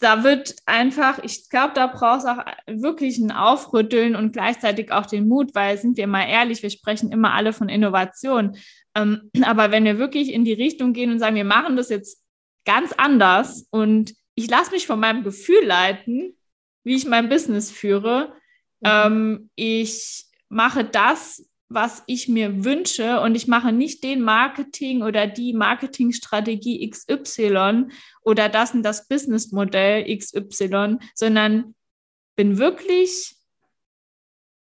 da 0.00 0.22
wird 0.22 0.54
einfach, 0.66 1.18
ich 1.24 1.48
glaube, 1.48 1.72
da 1.74 1.88
braucht 1.88 2.20
es 2.20 2.26
auch 2.26 2.44
wirklich 2.66 3.18
ein 3.18 3.32
Aufrütteln 3.32 4.14
und 4.14 4.32
gleichzeitig 4.32 4.92
auch 4.92 5.06
den 5.06 5.26
Mut, 5.26 5.54
weil 5.54 5.76
sind 5.76 5.96
wir 5.96 6.06
mal 6.06 6.28
ehrlich, 6.28 6.62
wir 6.62 6.70
sprechen 6.70 7.10
immer 7.10 7.32
alle 7.32 7.52
von 7.52 7.68
Innovation. 7.68 8.56
Ähm, 8.94 9.30
aber 9.42 9.70
wenn 9.70 9.84
wir 9.84 9.98
wirklich 9.98 10.32
in 10.32 10.44
die 10.44 10.52
Richtung 10.52 10.92
gehen 10.92 11.10
und 11.10 11.18
sagen, 11.18 11.36
wir 11.36 11.44
machen 11.44 11.76
das 11.76 11.88
jetzt 11.88 12.22
ganz 12.64 12.92
anders 12.92 13.66
und 13.70 14.14
ich 14.34 14.48
lasse 14.48 14.70
mich 14.70 14.86
von 14.86 15.00
meinem 15.00 15.24
Gefühl 15.24 15.64
leiten, 15.64 16.36
wie 16.84 16.94
ich 16.94 17.06
mein 17.06 17.28
Business 17.28 17.70
führe, 17.70 18.32
mhm. 18.80 18.88
ähm, 18.88 19.50
ich 19.56 20.27
mache 20.48 20.84
das, 20.84 21.44
was 21.68 22.02
ich 22.06 22.28
mir 22.28 22.64
wünsche 22.64 23.20
und 23.20 23.34
ich 23.34 23.46
mache 23.46 23.72
nicht 23.72 24.02
den 24.02 24.22
Marketing 24.22 25.02
oder 25.02 25.26
die 25.26 25.52
Marketingstrategie 25.52 26.88
XY 26.88 27.88
oder 28.22 28.48
das 28.48 28.72
und 28.72 28.82
das 28.82 29.06
Businessmodell 29.06 30.04
XY, 30.16 30.96
sondern 31.14 31.74
bin 32.36 32.56
wirklich 32.56 33.36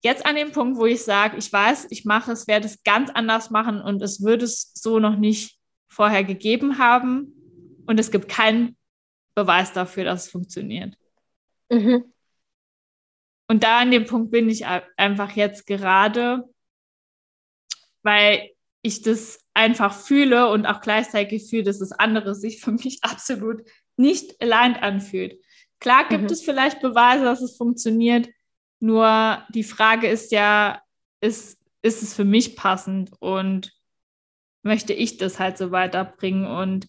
jetzt 0.03 0.27
an 0.27 0.37
dem 0.37 0.53
Punkt, 0.53 0.79
wo 0.79 0.85
ich 0.85 1.03
sage, 1.03 1.39
ich 1.39 1.51
weiß, 1.51 1.87
ich 1.91 2.05
mache 2.05 2.33
es, 2.33 2.47
werde 2.47 2.67
es 2.67 2.83
ganz 2.83 3.09
anders 3.11 3.51
machen 3.51 3.81
und 3.81 4.03
es 4.03 4.23
würde 4.23 4.45
es 4.45 4.73
so 4.75 4.99
noch 4.99 5.17
nicht 5.17 5.59
vorher 5.89 6.25
gegeben 6.25 6.79
haben 6.79 7.33
und 7.87 7.99
es 7.99 8.11
gibt 8.11 8.29
keinen 8.29 8.77
Beweis 9.35 9.73
dafür, 9.73 10.05
dass 10.05 10.25
es 10.25 10.31
funktioniert. 10.31 10.95
Mhm. 11.71 12.12
Und 13.53 13.65
da 13.65 13.81
an 13.81 13.91
dem 13.91 14.07
Punkt 14.07 14.31
bin 14.31 14.49
ich 14.49 14.65
einfach 14.97 15.33
jetzt 15.33 15.67
gerade, 15.67 16.49
weil 18.03 18.49
ich 18.81 19.03
das 19.03 19.41
einfach 19.53 19.95
fühle 19.95 20.49
und 20.49 20.65
auch 20.65 20.81
gleichzeitig 20.81 21.51
fühle, 21.51 21.65
dass 21.65 21.79
das 21.79 21.93
andere 21.93 22.35
sich 22.35 22.63
für 22.63 22.73
mich 22.73 23.01
absolut 23.03 23.61
nicht 23.99 24.41
aligned 24.41 24.83
anfühlt. 24.83 25.39
Klar 25.81 26.09
gibt 26.09 26.23
mhm. 26.23 26.31
es 26.31 26.43
vielleicht 26.43 26.81
Beweise, 26.81 27.25
dass 27.25 27.43
es 27.43 27.59
funktioniert, 27.59 28.31
nur 28.81 29.47
die 29.51 29.65
Frage 29.65 30.09
ist 30.09 30.33
ja, 30.33 30.81
ist, 31.21 31.61
ist 31.83 32.03
es 32.03 32.15
für 32.15 32.25
mich 32.25 32.57
passend 32.57 33.11
und 33.21 33.71
möchte 34.63 34.95
ich 34.95 35.19
das 35.19 35.39
halt 35.39 35.59
so 35.59 35.73
weiterbringen? 35.73 36.47
Und 36.47 36.89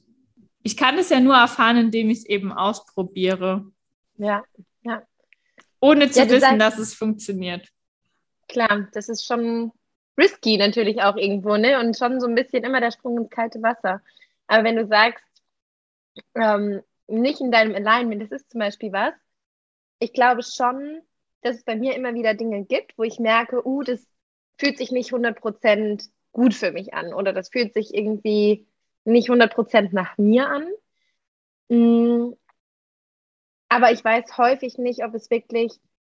ich 0.61 0.77
kann 0.77 0.97
es 0.97 1.09
ja 1.09 1.19
nur 1.19 1.35
erfahren, 1.35 1.75
indem 1.75 2.09
ich 2.09 2.19
es 2.19 2.25
eben 2.25 2.53
ausprobiere. 2.53 3.69
Ja, 4.15 4.45
ja. 4.57 4.63
Ohne 5.83 6.09
zu 6.09 6.19
ja, 6.19 6.29
wissen, 6.29 6.39
sagst, 6.39 6.61
dass 6.61 6.79
es 6.79 6.93
funktioniert. 6.93 7.67
Klar, 8.47 8.87
das 8.93 9.09
ist 9.09 9.25
schon 9.25 9.73
risky 10.17 10.57
natürlich 10.57 11.01
auch 11.01 11.17
irgendwo, 11.17 11.57
ne? 11.57 11.77
Und 11.77 11.97
schon 11.97 12.21
so 12.21 12.27
ein 12.27 12.35
bisschen 12.35 12.63
immer 12.63 12.79
der 12.79 12.91
Sprung 12.91 13.17
ins 13.17 13.29
kalte 13.29 13.61
Wasser. 13.61 14.01
Aber 14.47 14.63
wenn 14.63 14.77
du 14.77 14.87
sagst, 14.87 15.25
ähm, 16.35 16.81
nicht 17.07 17.41
in 17.41 17.51
deinem 17.51 17.75
Alignment, 17.75 18.21
das 18.21 18.31
ist 18.31 18.49
zum 18.49 18.59
Beispiel 18.59 18.93
was, 18.93 19.13
ich 19.99 20.13
glaube 20.13 20.41
schon, 20.43 21.01
dass 21.41 21.57
es 21.57 21.65
bei 21.65 21.75
mir 21.75 21.95
immer 21.97 22.13
wieder 22.13 22.33
Dinge 22.33 22.63
gibt, 22.63 22.97
wo 22.97 23.03
ich 23.03 23.19
merke, 23.19 23.67
uh, 23.67 23.83
das 23.83 24.07
fühlt 24.57 24.77
sich 24.77 24.93
nicht 24.93 25.11
100% 25.11 26.07
gut 26.31 26.53
für 26.53 26.71
mich 26.71 26.93
an 26.93 27.13
oder 27.13 27.33
das 27.33 27.49
fühlt 27.49 27.73
sich 27.73 27.93
irgendwie 27.93 28.65
nicht 29.03 29.29
100% 29.29 29.89
nach 29.91 30.17
mir 30.17 30.47
an. 30.47 30.65
Aber 33.73 33.91
ich 33.91 34.05
weiß 34.05 34.37
häufig 34.37 34.77
nicht, 34.77 35.03
ob 35.03 35.15
es 35.15 35.31
wirklich 35.31 35.73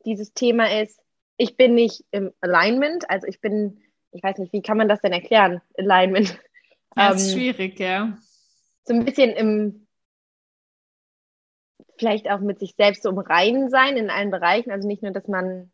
dieses 0.06 0.34
Thema 0.34 0.82
ist, 0.82 1.00
ich 1.38 1.56
bin 1.56 1.76
nicht 1.76 2.04
im 2.10 2.32
Alignment, 2.42 3.08
also 3.12 3.28
ich 3.28 3.42
bin, 3.42 3.80
ich 4.12 4.24
weiß 4.24 4.40
nicht, 4.40 4.54
wie 4.54 4.64
kann 4.64 4.78
man 4.78 4.90
das 4.90 5.02
denn 5.02 5.14
erklären, 5.14 5.62
Alignment? 5.78 6.40
Das 6.96 7.24
ist 7.24 7.34
ähm, 7.34 7.40
schwierig, 7.40 7.80
ja. 7.80 8.16
So 8.84 8.94
ein 8.94 9.04
bisschen 9.04 9.32
im, 9.32 9.88
vielleicht 11.98 12.30
auch 12.30 12.40
mit 12.40 12.60
sich 12.60 12.76
selbst 12.76 13.02
so 13.02 13.10
im 13.10 13.18
Reinen 13.18 13.72
sein 13.72 13.98
in 13.98 14.12
allen 14.12 14.30
Bereichen, 14.30 14.70
also 14.70 14.88
nicht 14.88 15.02
nur, 15.02 15.12
dass 15.12 15.28
man 15.28 15.72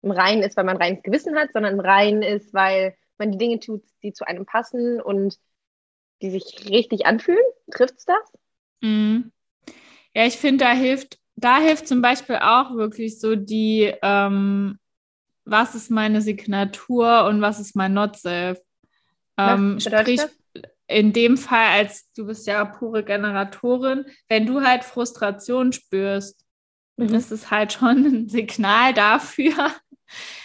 im 0.00 0.10
Reinen 0.10 0.42
ist, 0.42 0.56
weil 0.56 0.64
man 0.64 0.78
reines 0.78 1.02
Gewissen 1.02 1.36
hat, 1.36 1.50
sondern 1.52 1.74
im 1.74 1.80
Reinen 1.80 2.22
ist, 2.22 2.54
weil 2.54 2.96
man 3.18 3.32
die 3.32 3.36
Dinge 3.36 3.60
tut, 3.60 3.84
die 4.02 4.14
zu 4.14 4.26
einem 4.26 4.46
passen 4.46 4.98
und 4.98 5.38
die 6.22 6.30
sich 6.30 6.70
richtig 6.70 7.04
anfühlen. 7.04 7.44
Trifft 7.70 7.98
es 7.98 8.06
das? 8.06 8.32
Mhm. 8.80 9.30
Ja, 10.18 10.26
ich 10.26 10.36
finde, 10.36 10.64
da 10.64 10.72
hilft, 10.72 11.16
da 11.36 11.58
hilft 11.58 11.86
zum 11.86 12.02
Beispiel 12.02 12.40
auch 12.42 12.74
wirklich 12.74 13.20
so 13.20 13.36
die, 13.36 13.94
ähm, 14.02 14.80
was 15.44 15.76
ist 15.76 15.92
meine 15.92 16.22
Signatur 16.22 17.24
und 17.26 17.40
was 17.40 17.60
ist 17.60 17.76
mein 17.76 17.94
Not 17.94 18.16
Self. 18.16 18.58
Ähm, 19.36 19.78
sprich, 19.78 20.20
das? 20.20 20.36
in 20.88 21.12
dem 21.12 21.36
Fall, 21.36 21.68
als 21.68 22.10
du 22.14 22.26
bist 22.26 22.48
ja 22.48 22.64
pure 22.64 23.04
Generatorin, 23.04 24.06
wenn 24.28 24.44
du 24.44 24.60
halt 24.60 24.82
Frustration 24.82 25.72
spürst, 25.72 26.44
mhm. 26.96 27.14
ist 27.14 27.30
es 27.30 27.52
halt 27.52 27.74
schon 27.74 28.04
ein 28.04 28.28
Signal 28.28 28.94
dafür, 28.94 29.70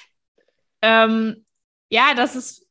ähm, 0.83 1.47
ja, 1.89 2.13
das 2.13 2.35
ist, 2.35 2.67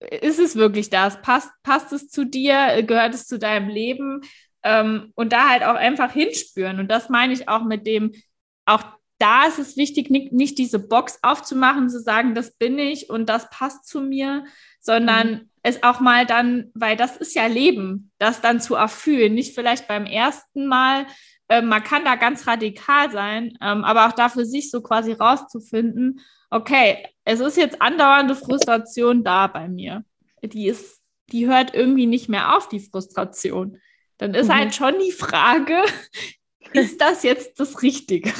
ist 0.00 0.38
es 0.38 0.54
wirklich 0.56 0.90
das? 0.90 1.22
Passt, 1.22 1.48
passt 1.62 1.94
es 1.94 2.10
zu 2.10 2.26
dir? 2.26 2.82
Gehört 2.82 3.14
es 3.14 3.26
zu 3.26 3.38
deinem 3.38 3.70
Leben? 3.70 4.20
Ähm, 4.62 5.12
und 5.14 5.32
da 5.32 5.48
halt 5.48 5.62
auch 5.64 5.74
einfach 5.74 6.12
hinspüren. 6.12 6.78
Und 6.78 6.88
das 6.90 7.08
meine 7.08 7.32
ich 7.32 7.48
auch 7.48 7.64
mit 7.64 7.86
dem, 7.86 8.12
auch 8.64 8.82
da 9.18 9.46
ist 9.46 9.60
es 9.60 9.76
wichtig, 9.76 10.10
nicht, 10.10 10.32
nicht 10.32 10.58
diese 10.58 10.80
Box 10.80 11.20
aufzumachen, 11.22 11.88
zu 11.88 12.00
sagen, 12.00 12.34
das 12.34 12.56
bin 12.56 12.78
ich 12.78 13.08
und 13.08 13.28
das 13.28 13.48
passt 13.50 13.86
zu 13.86 14.00
mir, 14.00 14.44
sondern 14.80 15.30
mhm. 15.30 15.50
es 15.62 15.84
auch 15.84 16.00
mal 16.00 16.26
dann, 16.26 16.72
weil 16.74 16.96
das 16.96 17.16
ist 17.16 17.34
ja 17.36 17.46
Leben, 17.46 18.10
das 18.18 18.40
dann 18.40 18.60
zu 18.60 18.74
erfüllen. 18.74 19.34
Nicht 19.34 19.54
vielleicht 19.54 19.86
beim 19.86 20.06
ersten 20.06 20.66
Mal, 20.66 21.06
äh, 21.48 21.62
man 21.62 21.84
kann 21.84 22.04
da 22.04 22.16
ganz 22.16 22.48
radikal 22.48 23.12
sein, 23.12 23.56
ähm, 23.60 23.84
aber 23.84 24.08
auch 24.08 24.12
da 24.12 24.28
für 24.28 24.44
sich 24.44 24.72
so 24.72 24.80
quasi 24.80 25.12
rauszufinden, 25.12 26.20
okay, 26.50 27.06
es 27.24 27.38
ist 27.38 27.56
jetzt 27.56 27.80
andauernde 27.80 28.34
Frustration 28.34 29.22
da 29.22 29.46
bei 29.46 29.68
mir. 29.68 30.04
Die 30.42 30.66
ist, 30.66 31.00
die 31.30 31.46
hört 31.46 31.74
irgendwie 31.74 32.06
nicht 32.06 32.28
mehr 32.28 32.56
auf, 32.56 32.68
die 32.68 32.80
Frustration 32.80 33.78
dann 34.18 34.34
ist 34.34 34.48
halt 34.48 34.48
mhm. 34.48 34.62
halt 34.64 34.74
schon 34.74 34.98
die 35.00 35.12
Frage, 35.12 35.82
ist 36.72 37.00
das 37.00 37.22
jetzt 37.22 37.58
das 37.58 37.82
Richtige? 37.82 38.32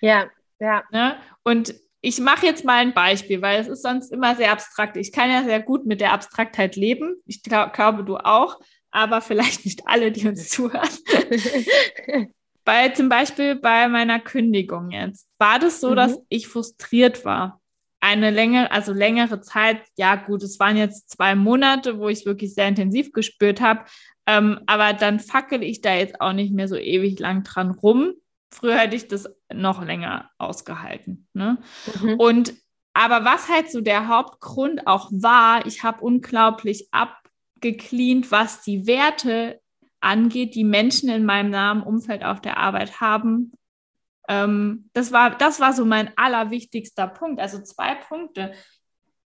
Ja, 0.00 0.26
ja. 0.60 0.82
Ne? 0.92 1.16
Und 1.44 1.74
ich 2.02 2.20
mache 2.20 2.44
jetzt 2.44 2.66
mal 2.66 2.76
ein 2.76 2.92
Beispiel, 2.92 3.40
weil 3.40 3.60
es 3.60 3.68
ist 3.68 3.82
sonst 3.82 4.12
immer 4.12 4.36
sehr 4.36 4.52
abstrakt. 4.52 4.98
Ich 4.98 5.10
kann 5.10 5.30
ja 5.30 5.42
sehr 5.42 5.60
gut 5.60 5.86
mit 5.86 6.02
der 6.02 6.12
Abstraktheit 6.12 6.76
leben. 6.76 7.16
Ich 7.24 7.42
glaub, 7.42 7.72
glaube, 7.72 8.04
du 8.04 8.18
auch, 8.18 8.60
aber 8.90 9.22
vielleicht 9.22 9.64
nicht 9.64 9.86
alle, 9.86 10.12
die 10.12 10.28
uns 10.28 10.50
zuhören. 10.50 10.88
bei 12.64 12.90
zum 12.90 13.08
Beispiel 13.08 13.54
bei 13.54 13.88
meiner 13.88 14.20
Kündigung 14.20 14.90
jetzt 14.90 15.28
war 15.38 15.58
das 15.58 15.80
so, 15.80 15.92
mhm. 15.92 15.96
dass 15.96 16.18
ich 16.28 16.48
frustriert 16.48 17.24
war. 17.24 17.62
Eine 18.06 18.30
längere, 18.30 18.70
also 18.70 18.92
längere 18.92 19.40
Zeit, 19.40 19.80
ja 19.96 20.16
gut, 20.16 20.42
es 20.42 20.60
waren 20.60 20.76
jetzt 20.76 21.08
zwei 21.08 21.34
Monate, 21.34 21.98
wo 21.98 22.08
ich 22.08 22.18
es 22.18 22.26
wirklich 22.26 22.52
sehr 22.52 22.68
intensiv 22.68 23.12
gespürt 23.12 23.62
habe, 23.62 23.86
ähm, 24.26 24.60
aber 24.66 24.92
dann 24.92 25.20
fackel 25.20 25.62
ich 25.62 25.80
da 25.80 25.94
jetzt 25.94 26.20
auch 26.20 26.34
nicht 26.34 26.52
mehr 26.52 26.68
so 26.68 26.76
ewig 26.76 27.18
lang 27.18 27.44
dran 27.44 27.70
rum. 27.70 28.12
Früher 28.50 28.76
hätte 28.76 28.94
ich 28.94 29.08
das 29.08 29.26
noch 29.50 29.82
länger 29.82 30.28
ausgehalten. 30.36 31.28
Ne? 31.32 31.56
Mhm. 32.02 32.20
Und 32.20 32.54
aber 32.92 33.24
was 33.24 33.48
halt 33.48 33.70
so 33.70 33.80
der 33.80 34.06
Hauptgrund 34.08 34.86
auch 34.86 35.10
war, 35.10 35.64
ich 35.64 35.82
habe 35.82 36.04
unglaublich 36.04 36.88
abgecleant, 36.92 38.30
was 38.30 38.60
die 38.60 38.86
Werte 38.86 39.62
angeht, 40.00 40.54
die 40.54 40.64
Menschen 40.64 41.08
in 41.08 41.24
meinem 41.24 41.48
nahen 41.48 41.82
Umfeld 41.82 42.22
auf 42.22 42.42
der 42.42 42.58
Arbeit 42.58 43.00
haben. 43.00 43.52
Ähm, 44.28 44.88
das, 44.92 45.12
war, 45.12 45.36
das 45.36 45.60
war 45.60 45.72
so 45.72 45.84
mein 45.84 46.16
allerwichtigster 46.16 47.06
Punkt. 47.06 47.40
Also 47.40 47.62
zwei 47.62 47.94
Punkte 47.94 48.54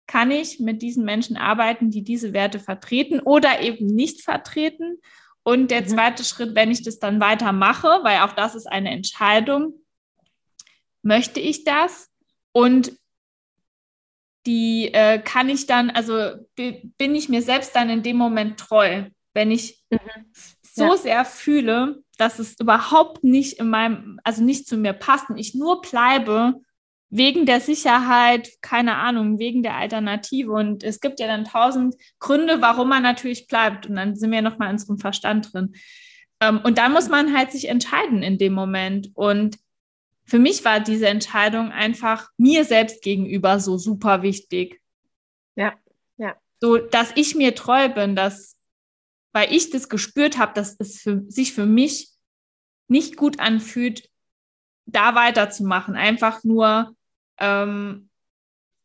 kann 0.07 0.31
ich 0.31 0.59
mit 0.59 0.81
diesen 0.81 1.03
Menschen 1.03 1.37
arbeiten, 1.37 1.89
die 1.89 2.03
diese 2.03 2.33
Werte 2.33 2.59
vertreten 2.59 3.19
oder 3.19 3.61
eben 3.61 3.87
nicht 3.87 4.21
vertreten. 4.21 4.99
Und 5.43 5.71
der 5.71 5.81
mhm. 5.81 5.87
zweite 5.87 6.23
mhm. 6.23 6.25
Schritt, 6.25 6.55
wenn 6.55 6.71
ich 6.71 6.83
das 6.83 6.99
dann 6.99 7.19
weitermache, 7.19 7.99
weil 8.03 8.19
auch 8.21 8.33
das 8.33 8.55
ist 8.55 8.67
eine 8.67 8.91
Entscheidung, 8.91 9.73
möchte 11.01 11.39
ich 11.39 11.63
das? 11.63 12.09
Und 12.51 12.93
die 14.45 14.93
äh, 14.93 15.19
kann 15.19 15.49
ich 15.49 15.65
dann, 15.65 15.89
also 15.89 16.35
bin 16.55 17.15
ich 17.15 17.29
mir 17.29 17.41
selbst 17.41 17.75
dann 17.75 17.89
in 17.89 18.03
dem 18.03 18.17
Moment 18.17 18.59
treu, 18.59 19.05
wenn 19.33 19.51
ich 19.51 19.83
mhm. 19.89 19.99
so 20.61 20.85
ja. 20.85 20.97
sehr 20.97 21.25
fühle, 21.25 22.03
dass 22.15 22.39
es 22.39 22.59
überhaupt 22.59 23.23
nicht 23.23 23.59
in 23.59 23.69
meinem, 23.69 24.19
also 24.23 24.43
nicht 24.43 24.67
zu 24.67 24.77
mir 24.77 24.93
passt 24.93 25.29
und 25.29 25.37
ich 25.37 25.55
nur 25.55 25.81
bleibe 25.81 26.55
wegen 27.09 27.45
der 27.45 27.61
Sicherheit, 27.61 28.49
keine 28.61 28.95
Ahnung, 28.95 29.39
wegen 29.39 29.63
der 29.63 29.75
Alternative. 29.75 30.51
Und 30.51 30.83
es 30.83 30.99
gibt 30.99 31.19
ja 31.19 31.27
dann 31.27 31.45
tausend 31.45 31.95
Gründe, 32.19 32.61
warum 32.61 32.89
man 32.89 33.03
natürlich 33.03 33.47
bleibt. 33.47 33.87
Und 33.87 33.95
dann 33.95 34.15
sind 34.15 34.31
wir 34.31 34.41
nochmal 34.41 34.69
in 34.69 34.73
unserem 34.73 34.97
Verstand 34.97 35.53
drin. 35.53 35.75
Ähm, 36.41 36.59
und 36.63 36.77
dann 36.77 36.91
muss 36.91 37.07
man 37.07 37.35
halt 37.35 37.51
sich 37.51 37.69
entscheiden 37.69 38.23
in 38.23 38.37
dem 38.37 38.53
Moment. 38.53 39.11
Und 39.13 39.57
für 40.25 40.39
mich 40.39 40.65
war 40.65 40.79
diese 40.79 41.07
Entscheidung 41.07 41.71
einfach 41.71 42.29
mir 42.37 42.65
selbst 42.65 43.01
gegenüber 43.01 43.59
so 43.59 43.77
super 43.77 44.21
wichtig. 44.21 44.81
Ja, 45.55 45.73
ja. 46.17 46.35
So, 46.59 46.77
dass 46.77 47.11
ich 47.15 47.35
mir 47.35 47.55
treu 47.55 47.89
bin, 47.89 48.15
dass, 48.15 48.54
weil 49.35 49.53
ich 49.53 49.69
das 49.69 49.89
gespürt 49.89 50.37
habe, 50.37 50.53
dass 50.53 50.77
es 50.79 51.01
für, 51.01 51.25
sich 51.27 51.51
für 51.51 51.65
mich 51.65 52.11
nicht 52.87 53.17
gut 53.17 53.41
anfühlt, 53.41 54.09
da 54.85 55.13
weiterzumachen. 55.13 55.97
Einfach 55.97 56.45
nur, 56.45 56.95
ähm, 57.37 58.09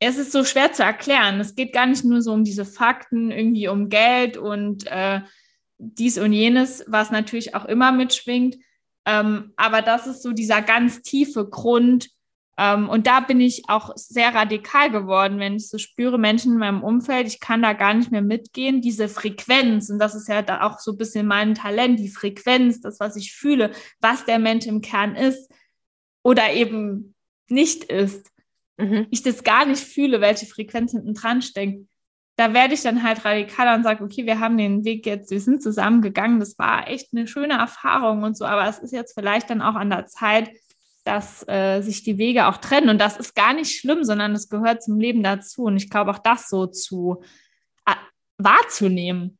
es 0.01 0.19
ist 0.19 0.33
so 0.33 0.45
schwer 0.45 0.73
zu 0.73 0.83
erklären. 0.83 1.39
Es 1.39 1.55
geht 1.55 1.73
gar 1.73 1.87
nicht 1.87 2.05
nur 2.05 2.21
so 2.21 2.33
um 2.33 2.43
diese 2.43 2.65
Fakten, 2.65 3.31
irgendwie 3.31 3.69
um 3.69 3.91
Geld 3.91 4.39
und 4.39 4.89
äh, 4.89 5.21
dies 5.79 6.19
und 6.19 6.33
jenes, 6.33 6.85
was 6.89 7.13
natürlich 7.13 7.55
auch 7.55 7.67
immer 7.67 7.93
mitschwingt. 7.93 8.57
Ähm, 9.07 9.53
aber 9.55 9.83
das 9.83 10.09
ist 10.09 10.21
so 10.21 10.33
dieser 10.33 10.63
ganz 10.63 11.03
tiefe 11.03 11.49
Grund. 11.49 12.11
Ähm, 12.61 12.91
und 12.91 13.07
da 13.07 13.21
bin 13.21 13.41
ich 13.41 13.63
auch 13.69 13.93
sehr 13.97 14.35
radikal 14.35 14.91
geworden, 14.91 15.39
wenn 15.39 15.57
ich 15.57 15.71
so 15.71 15.79
spüre, 15.79 16.19
Menschen 16.19 16.53
in 16.53 16.59
meinem 16.59 16.83
Umfeld, 16.83 17.27
ich 17.27 17.41
kann 17.41 17.63
da 17.63 17.73
gar 17.73 17.95
nicht 17.95 18.13
mehr 18.13 18.21
mitgehen. 18.21 18.83
Diese 18.83 19.09
Frequenz, 19.09 19.89
und 19.89 19.99
das 19.99 20.15
ist 20.15 20.29
ja 20.29 20.43
da 20.43 20.61
auch 20.61 20.79
so 20.79 20.93
ein 20.93 20.99
bisschen 20.99 21.27
mein 21.27 21.55
Talent, 21.55 21.99
die 21.99 22.11
Frequenz, 22.11 22.83
das, 22.83 23.01
was 23.01 23.17
ich 23.17 23.33
fühle, 23.33 23.71
was 24.01 24.27
der 24.27 24.39
Mensch 24.39 24.67
im 24.67 24.83
Kern 24.83 25.17
ist 25.17 25.51
oder 26.23 26.53
eben 26.53 27.15
nicht 27.49 27.85
ist. 27.85 28.31
Mhm. 28.77 29.07
Ich 29.11 29.23
das 29.23 29.43
gar 29.43 29.65
nicht 29.65 29.83
fühle, 29.83 30.21
welche 30.21 30.45
Frequenz 30.45 30.93
hinten 30.93 31.15
dran 31.15 31.41
steckt 31.41 31.87
da 32.41 32.55
werde 32.55 32.73
ich 32.73 32.81
dann 32.81 33.03
halt 33.03 33.23
radikaler 33.23 33.75
und 33.75 33.83
sage, 33.83 34.03
okay, 34.03 34.25
wir 34.25 34.41
haben 34.41 34.57
den 34.57 34.83
Weg 34.83 35.05
jetzt, 35.05 35.31
wir 35.31 35.41
sind 35.41 35.63
zusammengegangen, 35.63 36.41
das 36.41 36.59
war 36.59 36.89
echt 36.89 37.09
eine 37.13 37.27
schöne 37.27 37.53
Erfahrung 37.53 38.23
und 38.23 38.35
so, 38.35 38.47
aber 38.47 38.67
es 38.67 38.79
ist 38.79 38.95
jetzt 38.95 39.13
vielleicht 39.13 39.51
dann 39.51 39.61
auch 39.61 39.75
an 39.75 39.91
der 39.91 40.07
Zeit, 40.07 40.51
dass 41.05 41.47
äh, 41.49 41.81
sich 41.81 42.03
die 42.03 42.19
Wege 42.19 42.47
auch 42.47 42.59
trennen. 42.59 42.89
Und 42.89 42.99
das 42.99 43.17
ist 43.17 43.35
gar 43.35 43.53
nicht 43.53 43.79
schlimm, 43.79 44.05
sondern 44.05 44.33
es 44.33 44.49
gehört 44.49 44.83
zum 44.83 44.99
Leben 44.99 45.23
dazu. 45.23 45.65
Und 45.65 45.77
ich 45.77 45.91
glaube 45.91 46.11
auch 46.11 46.19
das 46.19 46.49
so 46.49 46.67
zu 46.67 47.23
äh, 47.87 47.95
wahrzunehmen. 48.39 49.39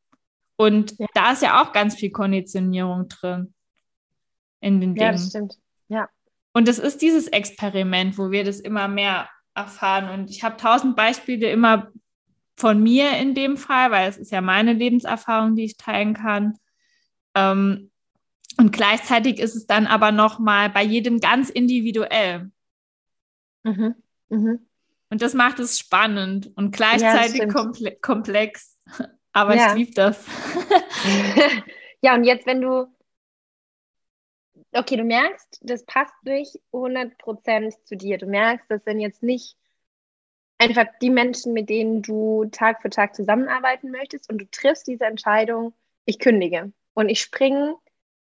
Und 0.57 0.99
ja. 0.99 1.07
da 1.15 1.33
ist 1.33 1.43
ja 1.43 1.63
auch 1.63 1.73
ganz 1.73 1.95
viel 1.95 2.11
Konditionierung 2.11 3.09
drin 3.09 3.55
in 4.61 4.81
den 4.81 4.95
Dingen. 4.95 5.07
Ja, 5.07 5.13
das 5.13 5.29
stimmt. 5.29 5.59
Ja. 5.89 6.09
Und 6.53 6.69
es 6.69 6.79
ist 6.79 7.01
dieses 7.03 7.29
Experiment, 7.29 8.19
wo 8.19 8.31
wir 8.31 8.45
das 8.45 8.61
immer 8.61 8.89
mehr 8.89 9.29
erfahren. 9.55 10.09
Und 10.11 10.31
ich 10.31 10.45
habe 10.45 10.57
tausend 10.57 10.97
Beispiele 10.97 11.51
immer 11.51 11.91
von 12.57 12.83
mir 12.83 13.17
in 13.17 13.35
dem 13.35 13.57
Fall, 13.57 13.91
weil 13.91 14.09
es 14.09 14.19
ist 14.19 14.33
ja 14.33 14.41
meine 14.41 14.73
Lebenserfahrung, 14.73 15.57
die 15.57 15.65
ich 15.65 15.77
teilen 15.77 16.15
kann. 16.15 16.59
Ähm, 17.35 17.90
und 18.61 18.73
gleichzeitig 18.73 19.39
ist 19.41 19.57
es 19.57 19.67
dann 19.67 19.87
aber 19.87 20.13
nochmal 20.13 20.69
bei 20.69 20.83
jedem 20.83 21.19
ganz 21.19 21.49
individuell. 21.49 22.51
Mhm. 23.63 23.95
Mhm. 24.29 24.67
Und 25.09 25.23
das 25.23 25.33
macht 25.33 25.59
es 25.61 25.79
spannend 25.79 26.53
und 26.57 26.71
gleichzeitig 26.71 27.41
ja, 27.41 27.47
komple 27.47 27.97
komplex. 27.97 28.79
Aber 29.33 29.57
ja. 29.57 29.69
ich 29.69 29.75
liebe 29.77 29.93
das. 29.93 30.27
ja, 32.03 32.15
und 32.15 32.25
jetzt, 32.25 32.47
wenn 32.47 32.61
du, 32.61 32.87
okay, 34.73 34.97
du 34.97 35.05
merkst, 35.05 35.61
das 35.63 35.87
passt 35.87 36.13
nicht 36.25 36.61
100% 36.73 37.85
zu 37.85 37.97
dir. 37.97 38.19
Du 38.19 38.27
merkst, 38.27 38.67
das 38.69 38.85
sind 38.85 39.01
jetzt 39.01 39.23
nicht 39.23 39.57
einfach 40.59 40.85
die 41.01 41.11
Menschen, 41.11 41.55
mit 41.55 41.71
denen 41.71 42.03
du 42.03 42.45
Tag 42.53 42.83
für 42.83 42.91
Tag 42.91 43.15
zusammenarbeiten 43.15 43.91
möchtest 43.91 44.29
und 44.29 44.39
du 44.39 44.51
triffst 44.51 44.87
diese 44.87 45.07
Entscheidung, 45.07 45.73
ich 46.05 46.19
kündige 46.19 46.73
und 46.93 47.09
ich 47.09 47.23
springe 47.23 47.77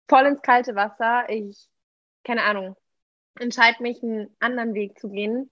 voll 0.08 0.26
ins 0.26 0.42
kalte 0.42 0.76
Wasser, 0.76 1.30
ich, 1.30 1.68
keine 2.24 2.44
Ahnung, 2.44 2.76
entscheide 3.40 3.82
mich, 3.82 4.02
einen 4.04 4.36
anderen 4.40 4.74
Weg 4.74 5.00
zu 5.00 5.10
gehen. 5.10 5.52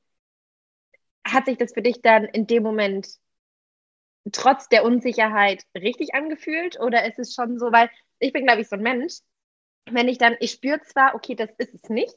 Hat 1.26 1.46
sich 1.46 1.58
das 1.58 1.74
für 1.74 1.82
dich 1.82 2.02
dann 2.02 2.26
in 2.26 2.48
dem 2.48 2.64
Moment 2.64 3.08
trotz 4.32 4.68
der 4.70 4.84
Unsicherheit 4.84 5.64
richtig 5.76 6.16
angefühlt 6.16 6.80
oder 6.80 7.06
ist 7.06 7.20
es 7.20 7.34
schon 7.34 7.60
so, 7.60 7.72
weil 7.72 7.90
ich 8.20 8.34
bin, 8.34 8.46
glaube 8.46 8.62
ich, 8.62 8.70
so 8.70 8.76
ein 8.76 8.82
Mensch, 8.82 9.20
wenn 9.90 10.08
ich 10.08 10.18
dann, 10.18 10.36
ich 10.40 10.52
spüre 10.52 10.82
zwar, 10.82 11.16
okay, 11.16 11.36
das 11.36 11.50
ist 11.58 11.74
es 11.74 11.90
nicht 11.90 12.16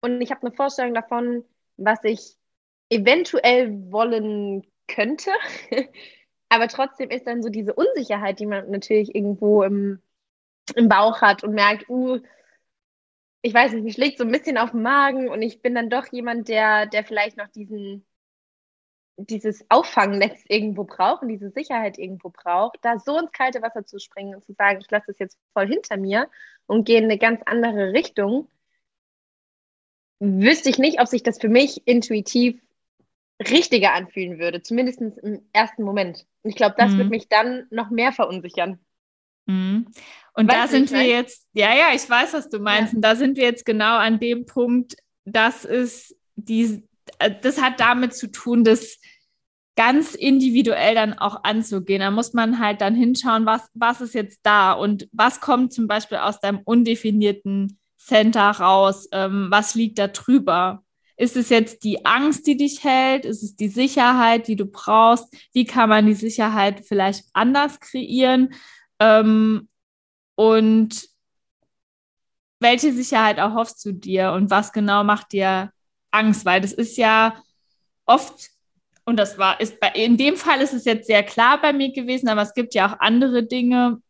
und 0.00 0.20
ich 0.20 0.30
habe 0.30 0.46
eine 0.46 0.54
Vorstellung 0.54 0.94
davon, 0.94 1.44
was 1.76 2.02
ich 2.04 2.36
eventuell 2.90 3.90
wollen 3.90 4.66
könnte. 4.88 5.30
Aber 6.48 6.68
trotzdem 6.68 7.10
ist 7.10 7.26
dann 7.26 7.42
so 7.42 7.48
diese 7.48 7.74
Unsicherheit, 7.74 8.38
die 8.38 8.46
man 8.46 8.70
natürlich 8.70 9.14
irgendwo 9.14 9.62
im, 9.62 10.00
im 10.74 10.88
Bauch 10.88 11.20
hat 11.20 11.44
und 11.44 11.54
merkt, 11.54 11.88
uh, 11.88 12.20
ich 13.42 13.54
weiß 13.54 13.72
nicht, 13.72 13.84
mich 13.84 13.94
schlägt 13.94 14.18
so 14.18 14.24
ein 14.24 14.32
bisschen 14.32 14.58
auf 14.58 14.72
den 14.72 14.82
Magen 14.82 15.28
und 15.28 15.42
ich 15.42 15.62
bin 15.62 15.74
dann 15.74 15.90
doch 15.90 16.06
jemand, 16.10 16.48
der, 16.48 16.86
der 16.86 17.04
vielleicht 17.04 17.36
noch 17.36 17.48
diesen, 17.48 18.04
dieses 19.16 19.64
Auffangnetz 19.68 20.42
irgendwo 20.48 20.84
braucht 20.84 21.22
und 21.22 21.28
diese 21.28 21.50
Sicherheit 21.50 21.98
irgendwo 21.98 22.30
braucht, 22.30 22.78
da 22.82 22.98
so 22.98 23.18
ins 23.18 23.32
kalte 23.32 23.62
Wasser 23.62 23.86
zu 23.86 23.98
springen 23.98 24.34
und 24.34 24.44
zu 24.44 24.52
sagen, 24.52 24.80
ich 24.80 24.90
lasse 24.90 25.06
das 25.08 25.18
jetzt 25.18 25.38
voll 25.52 25.68
hinter 25.68 25.96
mir 25.96 26.28
und 26.66 26.84
gehe 26.84 26.98
in 26.98 27.04
eine 27.04 27.18
ganz 27.18 27.40
andere 27.46 27.92
Richtung, 27.92 28.48
wüsste 30.18 30.70
ich 30.70 30.78
nicht, 30.78 31.00
ob 31.00 31.06
sich 31.06 31.22
das 31.22 31.38
für 31.38 31.48
mich 31.48 31.86
intuitiv 31.86 32.60
richtiger 33.40 33.92
anfühlen 33.92 34.38
würde, 34.38 34.62
zumindest 34.62 35.00
im 35.00 35.42
ersten 35.52 35.82
Moment. 35.82 36.26
Und 36.42 36.50
ich 36.50 36.56
glaube, 36.56 36.74
das 36.78 36.92
mhm. 36.92 36.98
wird 36.98 37.10
mich 37.10 37.28
dann 37.28 37.66
noch 37.70 37.90
mehr 37.90 38.12
verunsichern. 38.12 38.78
Mhm. 39.46 39.86
Und 40.34 40.48
weißt 40.48 40.58
da 40.58 40.68
sind 40.68 40.90
wir 40.92 41.04
jetzt, 41.04 41.46
ja, 41.54 41.74
ja, 41.74 41.94
ich 41.94 42.08
weiß, 42.08 42.34
was 42.34 42.48
du 42.48 42.58
meinst. 42.58 42.92
Ja. 42.92 42.96
Und 42.96 43.02
da 43.02 43.16
sind 43.16 43.36
wir 43.36 43.44
jetzt 43.44 43.64
genau 43.64 43.96
an 43.96 44.20
dem 44.20 44.44
Punkt, 44.44 44.96
das 45.24 45.64
ist 45.64 46.14
die, 46.36 46.82
äh, 47.18 47.32
das 47.42 47.60
hat 47.60 47.80
damit 47.80 48.14
zu 48.14 48.30
tun, 48.30 48.62
dass 48.62 48.98
ganz 49.76 50.14
individuell 50.14 50.94
dann 50.94 51.14
auch 51.14 51.44
anzugehen. 51.44 52.00
Da 52.00 52.10
muss 52.10 52.32
man 52.32 52.58
halt 52.58 52.80
dann 52.80 52.94
hinschauen, 52.94 53.46
was, 53.46 53.68
was 53.74 54.00
ist 54.00 54.14
jetzt 54.14 54.40
da 54.42 54.72
und 54.72 55.08
was 55.12 55.40
kommt 55.40 55.72
zum 55.72 55.86
Beispiel 55.86 56.18
aus 56.18 56.40
deinem 56.40 56.60
undefinierten 56.64 57.78
Center 57.98 58.50
raus, 58.50 59.08
ähm, 59.12 59.48
was 59.50 59.74
liegt 59.74 59.98
da 59.98 60.08
drüber. 60.08 60.82
Ist 61.18 61.36
es 61.36 61.48
jetzt 61.48 61.84
die 61.84 62.04
Angst, 62.04 62.46
die 62.46 62.56
dich 62.56 62.84
hält? 62.84 63.24
Ist 63.24 63.42
es 63.42 63.56
die 63.56 63.68
Sicherheit, 63.68 64.48
die 64.48 64.56
du 64.56 64.66
brauchst? 64.66 65.34
Wie 65.52 65.64
kann 65.64 65.88
man 65.88 66.06
die 66.06 66.14
Sicherheit 66.14 66.84
vielleicht 66.86 67.24
anders 67.32 67.80
kreieren? 67.80 68.54
Ähm, 68.98 69.68
und 70.34 71.08
welche 72.60 72.92
Sicherheit 72.92 73.38
erhoffst 73.38 73.84
du 73.84 73.92
dir 73.92 74.32
und 74.32 74.50
was 74.50 74.72
genau 74.72 75.04
macht 75.04 75.32
dir 75.32 75.72
Angst? 76.10 76.44
Weil 76.44 76.60
das 76.60 76.72
ist 76.72 76.96
ja 76.96 77.36
oft, 78.06 78.50
und 79.04 79.16
das 79.18 79.38
war, 79.38 79.60
ist 79.60 79.78
bei, 79.80 79.88
in 79.88 80.16
dem 80.16 80.36
Fall 80.36 80.60
ist 80.60 80.72
es 80.72 80.84
jetzt 80.84 81.06
sehr 81.06 81.22
klar 81.22 81.60
bei 81.60 81.72
mir 81.72 81.92
gewesen, 81.92 82.28
aber 82.28 82.42
es 82.42 82.54
gibt 82.54 82.74
ja 82.74 82.88
auch 82.88 83.00
andere 83.00 83.44
Dinge, 83.44 84.00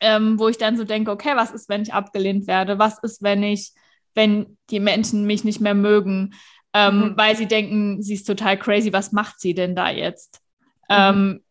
ähm, 0.00 0.38
wo 0.38 0.48
ich 0.48 0.58
dann 0.58 0.76
so 0.76 0.84
denke, 0.84 1.10
okay, 1.10 1.36
was 1.36 1.52
ist, 1.52 1.68
wenn 1.68 1.82
ich 1.82 1.94
abgelehnt 1.94 2.46
werde? 2.46 2.78
Was 2.78 2.98
ist, 3.02 3.22
wenn 3.22 3.42
ich 3.42 3.72
wenn 4.14 4.58
die 4.70 4.80
Menschen 4.80 5.26
mich 5.26 5.44
nicht 5.44 5.60
mehr 5.60 5.74
mögen, 5.74 6.34
ähm, 6.74 6.98
mhm. 6.98 7.16
weil 7.16 7.36
sie 7.36 7.46
denken, 7.46 8.02
sie 8.02 8.14
ist 8.14 8.26
total 8.26 8.58
crazy, 8.58 8.92
was 8.92 9.12
macht 9.12 9.40
sie 9.40 9.54
denn 9.54 9.74
da 9.74 9.90
jetzt? 9.90 10.40
Mhm. 10.88 10.96
Ähm, 10.96 11.44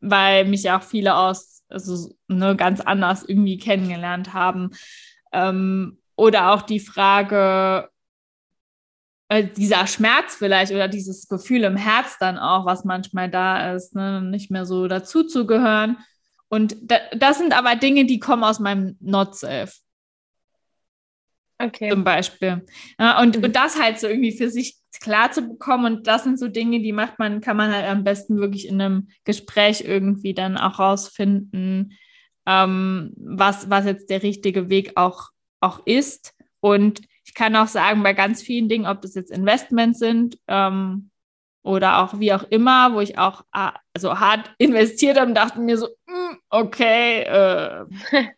weil 0.00 0.44
mich 0.44 0.62
ja 0.62 0.78
auch 0.78 0.82
viele 0.82 1.16
aus, 1.16 1.57
also 1.68 2.14
ne, 2.28 2.56
ganz 2.56 2.80
anders 2.80 3.24
irgendwie 3.24 3.58
kennengelernt 3.58 4.32
haben. 4.32 4.70
Ähm, 5.32 5.98
oder 6.16 6.52
auch 6.52 6.62
die 6.62 6.80
Frage, 6.80 7.88
äh, 9.28 9.44
dieser 9.44 9.86
Schmerz 9.86 10.36
vielleicht 10.36 10.72
oder 10.72 10.88
dieses 10.88 11.28
Gefühl 11.28 11.64
im 11.64 11.76
Herz 11.76 12.16
dann 12.18 12.38
auch, 12.38 12.64
was 12.66 12.84
manchmal 12.84 13.30
da 13.30 13.74
ist, 13.74 13.94
ne, 13.94 14.22
nicht 14.22 14.50
mehr 14.50 14.66
so 14.66 14.88
dazu 14.88 15.22
zu 15.22 15.46
gehören. 15.46 15.98
Und 16.48 16.76
da, 16.80 16.96
das 17.16 17.38
sind 17.38 17.56
aber 17.56 17.76
Dinge, 17.76 18.06
die 18.06 18.18
kommen 18.18 18.42
aus 18.42 18.58
meinem 18.58 18.96
Not-Self. 19.00 19.78
Okay. 21.58 21.90
Zum 21.90 22.04
Beispiel. 22.04 22.64
Ja, 22.98 23.20
und, 23.20 23.36
mhm. 23.36 23.44
und 23.44 23.56
das 23.56 23.80
halt 23.80 23.98
so 23.98 24.06
irgendwie 24.06 24.36
für 24.36 24.50
sich 24.50 24.76
klar 25.00 25.32
zu 25.32 25.42
bekommen. 25.42 25.96
Und 25.96 26.06
das 26.06 26.24
sind 26.24 26.38
so 26.38 26.48
Dinge, 26.48 26.80
die 26.80 26.92
macht 26.92 27.18
man, 27.18 27.40
kann 27.40 27.56
man 27.56 27.72
halt 27.72 27.86
am 27.86 28.04
besten 28.04 28.38
wirklich 28.38 28.68
in 28.68 28.80
einem 28.80 29.08
Gespräch 29.24 29.82
irgendwie 29.82 30.34
dann 30.34 30.56
auch 30.56 30.78
rausfinden, 30.78 31.92
ähm, 32.46 33.12
was, 33.16 33.70
was 33.70 33.84
jetzt 33.84 34.10
der 34.10 34.22
richtige 34.22 34.70
Weg 34.70 34.92
auch, 34.96 35.30
auch 35.60 35.86
ist. 35.86 36.34
Und 36.60 37.02
ich 37.24 37.34
kann 37.34 37.54
auch 37.56 37.68
sagen, 37.68 38.02
bei 38.02 38.14
ganz 38.14 38.42
vielen 38.42 38.68
Dingen, 38.68 38.86
ob 38.86 39.02
das 39.02 39.14
jetzt 39.14 39.30
Investments 39.30 39.98
sind 39.98 40.38
ähm, 40.48 41.10
oder 41.62 41.98
auch 41.98 42.18
wie 42.18 42.32
auch 42.32 42.44
immer, 42.44 42.94
wo 42.94 43.00
ich 43.00 43.18
auch 43.18 43.44
also 43.50 44.18
hart 44.18 44.50
investiert 44.58 45.18
habe 45.18 45.28
und 45.28 45.34
dachte 45.34 45.60
mir 45.60 45.76
so, 45.76 45.88
mm, 46.06 46.36
okay, 46.48 47.22
äh, 47.22 47.84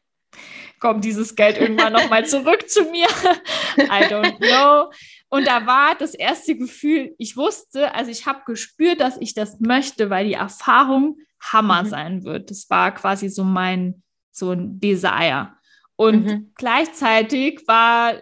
kommt 0.80 1.04
dieses 1.04 1.36
Geld 1.36 1.58
irgendwann 1.58 1.92
nochmal 1.92 2.26
zurück 2.26 2.68
zu 2.68 2.84
mir? 2.84 3.06
I 3.76 4.06
don't 4.08 4.38
know. 4.38 4.90
Und 5.30 5.46
da 5.46 5.64
war 5.66 5.94
das 5.94 6.14
erste 6.14 6.56
Gefühl, 6.56 7.14
ich 7.16 7.36
wusste, 7.36 7.94
also 7.94 8.10
ich 8.10 8.26
habe 8.26 8.42
gespürt, 8.46 9.00
dass 9.00 9.16
ich 9.20 9.32
das 9.32 9.60
möchte, 9.60 10.10
weil 10.10 10.26
die 10.26 10.34
Erfahrung 10.34 11.18
Hammer 11.40 11.84
mhm. 11.84 11.88
sein 11.88 12.24
wird. 12.24 12.50
Das 12.50 12.68
war 12.68 12.92
quasi 12.92 13.28
so 13.28 13.44
mein, 13.44 14.02
so 14.32 14.50
ein 14.50 14.80
Desire. 14.80 15.52
Und 15.96 16.26
mhm. 16.26 16.52
gleichzeitig 16.56 17.62
war 17.66 18.14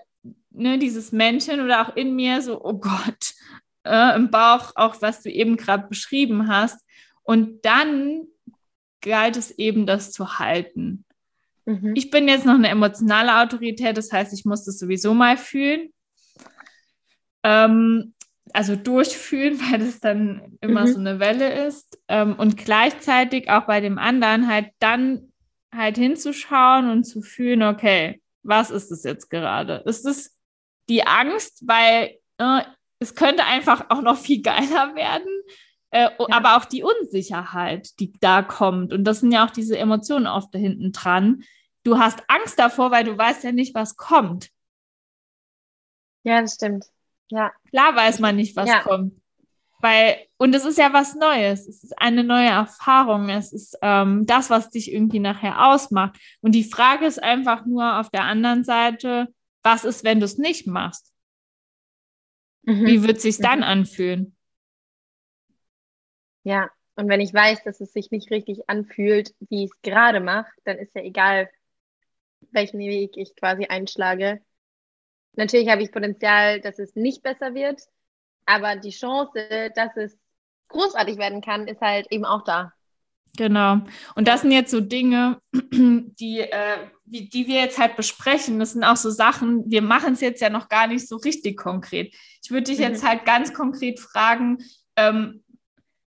ne, 0.50 0.78
dieses 0.78 1.10
Männchen 1.10 1.60
oder 1.60 1.82
auch 1.82 1.96
in 1.96 2.14
mir 2.14 2.42
so, 2.42 2.62
oh 2.62 2.74
Gott, 2.74 3.34
äh, 3.84 4.14
im 4.14 4.30
Bauch, 4.30 4.72
auch 4.74 5.00
was 5.00 5.22
du 5.22 5.30
eben 5.30 5.56
gerade 5.56 5.88
beschrieben 5.88 6.48
hast. 6.48 6.84
Und 7.22 7.64
dann 7.64 8.26
galt 9.00 9.36
es 9.36 9.50
eben, 9.52 9.86
das 9.86 10.12
zu 10.12 10.38
halten. 10.38 11.04
Mhm. 11.64 11.92
Ich 11.94 12.10
bin 12.10 12.28
jetzt 12.28 12.46
noch 12.46 12.54
eine 12.54 12.68
emotionale 12.68 13.40
Autorität, 13.40 13.96
das 13.96 14.12
heißt, 14.12 14.32
ich 14.32 14.44
muss 14.44 14.64
das 14.64 14.78
sowieso 14.78 15.14
mal 15.14 15.36
fühlen. 15.36 15.90
Ähm, 17.48 18.14
also 18.52 18.76
durchfühlen, 18.76 19.58
weil 19.70 19.78
das 19.80 20.00
dann 20.00 20.58
immer 20.60 20.82
mhm. 20.82 20.92
so 20.92 20.98
eine 20.98 21.20
Welle 21.20 21.66
ist. 21.66 21.98
Ähm, 22.08 22.34
und 22.36 22.56
gleichzeitig 22.56 23.50
auch 23.50 23.66
bei 23.66 23.80
dem 23.80 23.98
anderen 23.98 24.48
halt 24.48 24.70
dann 24.78 25.32
halt 25.74 25.96
hinzuschauen 25.96 26.90
und 26.90 27.04
zu 27.04 27.20
fühlen, 27.20 27.62
okay, 27.62 28.22
was 28.42 28.70
ist 28.70 28.90
es 28.90 29.04
jetzt 29.04 29.28
gerade? 29.28 29.82
Ist 29.84 30.06
es 30.06 30.36
die 30.88 31.06
Angst, 31.06 31.62
weil 31.66 32.16
äh, 32.38 32.62
es 32.98 33.14
könnte 33.14 33.44
einfach 33.44 33.90
auch 33.90 34.00
noch 34.00 34.16
viel 34.16 34.40
geiler 34.42 34.94
werden, 34.94 35.28
äh, 35.90 36.08
ja. 36.18 36.26
aber 36.30 36.56
auch 36.56 36.64
die 36.64 36.82
Unsicherheit, 36.82 38.00
die 38.00 38.12
da 38.20 38.42
kommt. 38.42 38.92
Und 38.92 39.04
das 39.04 39.20
sind 39.20 39.32
ja 39.32 39.44
auch 39.46 39.50
diese 39.50 39.76
Emotionen 39.76 40.26
oft 40.26 40.54
da 40.54 40.58
hinten 40.58 40.92
dran. 40.92 41.42
Du 41.84 41.98
hast 41.98 42.22
Angst 42.28 42.58
davor, 42.58 42.90
weil 42.90 43.04
du 43.04 43.16
weißt 43.16 43.44
ja 43.44 43.52
nicht, 43.52 43.74
was 43.74 43.96
kommt. 43.96 44.48
Ja, 46.24 46.40
das 46.40 46.54
stimmt. 46.54 46.86
Ja. 47.30 47.52
Klar 47.70 47.94
weiß 47.94 48.20
man 48.20 48.36
nicht, 48.36 48.56
was 48.56 48.68
ja. 48.68 48.80
kommt. 48.80 49.14
Weil, 49.80 50.16
und 50.38 50.54
es 50.54 50.64
ist 50.64 50.78
ja 50.78 50.92
was 50.92 51.14
Neues. 51.14 51.68
Es 51.68 51.84
ist 51.84 52.00
eine 52.00 52.24
neue 52.24 52.48
Erfahrung. 52.48 53.28
Es 53.28 53.52
ist 53.52 53.76
ähm, 53.80 54.26
das, 54.26 54.50
was 54.50 54.70
dich 54.70 54.92
irgendwie 54.92 55.20
nachher 55.20 55.68
ausmacht. 55.68 56.18
Und 56.40 56.52
die 56.54 56.64
Frage 56.64 57.06
ist 57.06 57.22
einfach 57.22 57.64
nur 57.64 58.00
auf 58.00 58.10
der 58.10 58.24
anderen 58.24 58.64
Seite, 58.64 59.28
was 59.62 59.84
ist, 59.84 60.02
wenn 60.02 60.18
du 60.18 60.24
es 60.24 60.38
nicht 60.38 60.66
machst? 60.66 61.12
Mhm. 62.62 62.86
Wie 62.86 63.02
wird 63.02 63.18
es 63.18 63.22
sich 63.22 63.38
mhm. 63.38 63.42
dann 63.42 63.62
anfühlen? 63.62 64.36
Ja, 66.42 66.70
und 66.96 67.08
wenn 67.08 67.20
ich 67.20 67.32
weiß, 67.32 67.62
dass 67.62 67.80
es 67.80 67.92
sich 67.92 68.10
nicht 68.10 68.30
richtig 68.30 68.68
anfühlt, 68.68 69.32
wie 69.48 69.64
ich 69.64 69.70
es 69.70 69.82
gerade 69.82 70.18
mache, 70.20 70.50
dann 70.64 70.78
ist 70.78 70.94
ja 70.96 71.02
egal, 71.02 71.48
welchen 72.50 72.80
Weg 72.80 73.12
ich 73.16 73.36
quasi 73.36 73.66
einschlage. 73.66 74.40
Natürlich 75.38 75.68
habe 75.68 75.82
ich 75.82 75.92
Potenzial, 75.92 76.60
dass 76.60 76.80
es 76.80 76.96
nicht 76.96 77.22
besser 77.22 77.54
wird, 77.54 77.80
aber 78.44 78.74
die 78.74 78.90
Chance, 78.90 79.70
dass 79.74 79.96
es 79.96 80.18
großartig 80.66 81.16
werden 81.16 81.40
kann, 81.40 81.68
ist 81.68 81.80
halt 81.80 82.08
eben 82.10 82.24
auch 82.24 82.42
da. 82.42 82.72
Genau. 83.36 83.78
Und 84.16 84.26
das 84.26 84.40
sind 84.40 84.50
jetzt 84.50 84.72
so 84.72 84.80
Dinge, 84.80 85.40
die, 85.52 86.40
äh, 86.40 86.88
die, 87.04 87.28
die 87.28 87.46
wir 87.46 87.60
jetzt 87.60 87.78
halt 87.78 87.94
besprechen. 87.94 88.58
Das 88.58 88.72
sind 88.72 88.82
auch 88.82 88.96
so 88.96 89.10
Sachen, 89.10 89.70
wir 89.70 89.80
machen 89.80 90.14
es 90.14 90.20
jetzt 90.20 90.40
ja 90.40 90.50
noch 90.50 90.68
gar 90.68 90.88
nicht 90.88 91.06
so 91.06 91.16
richtig 91.16 91.56
konkret. 91.56 92.12
Ich 92.42 92.50
würde 92.50 92.64
dich 92.64 92.78
mhm. 92.78 92.84
jetzt 92.84 93.06
halt 93.06 93.24
ganz 93.24 93.54
konkret 93.54 94.00
fragen, 94.00 94.58
ähm, 94.96 95.44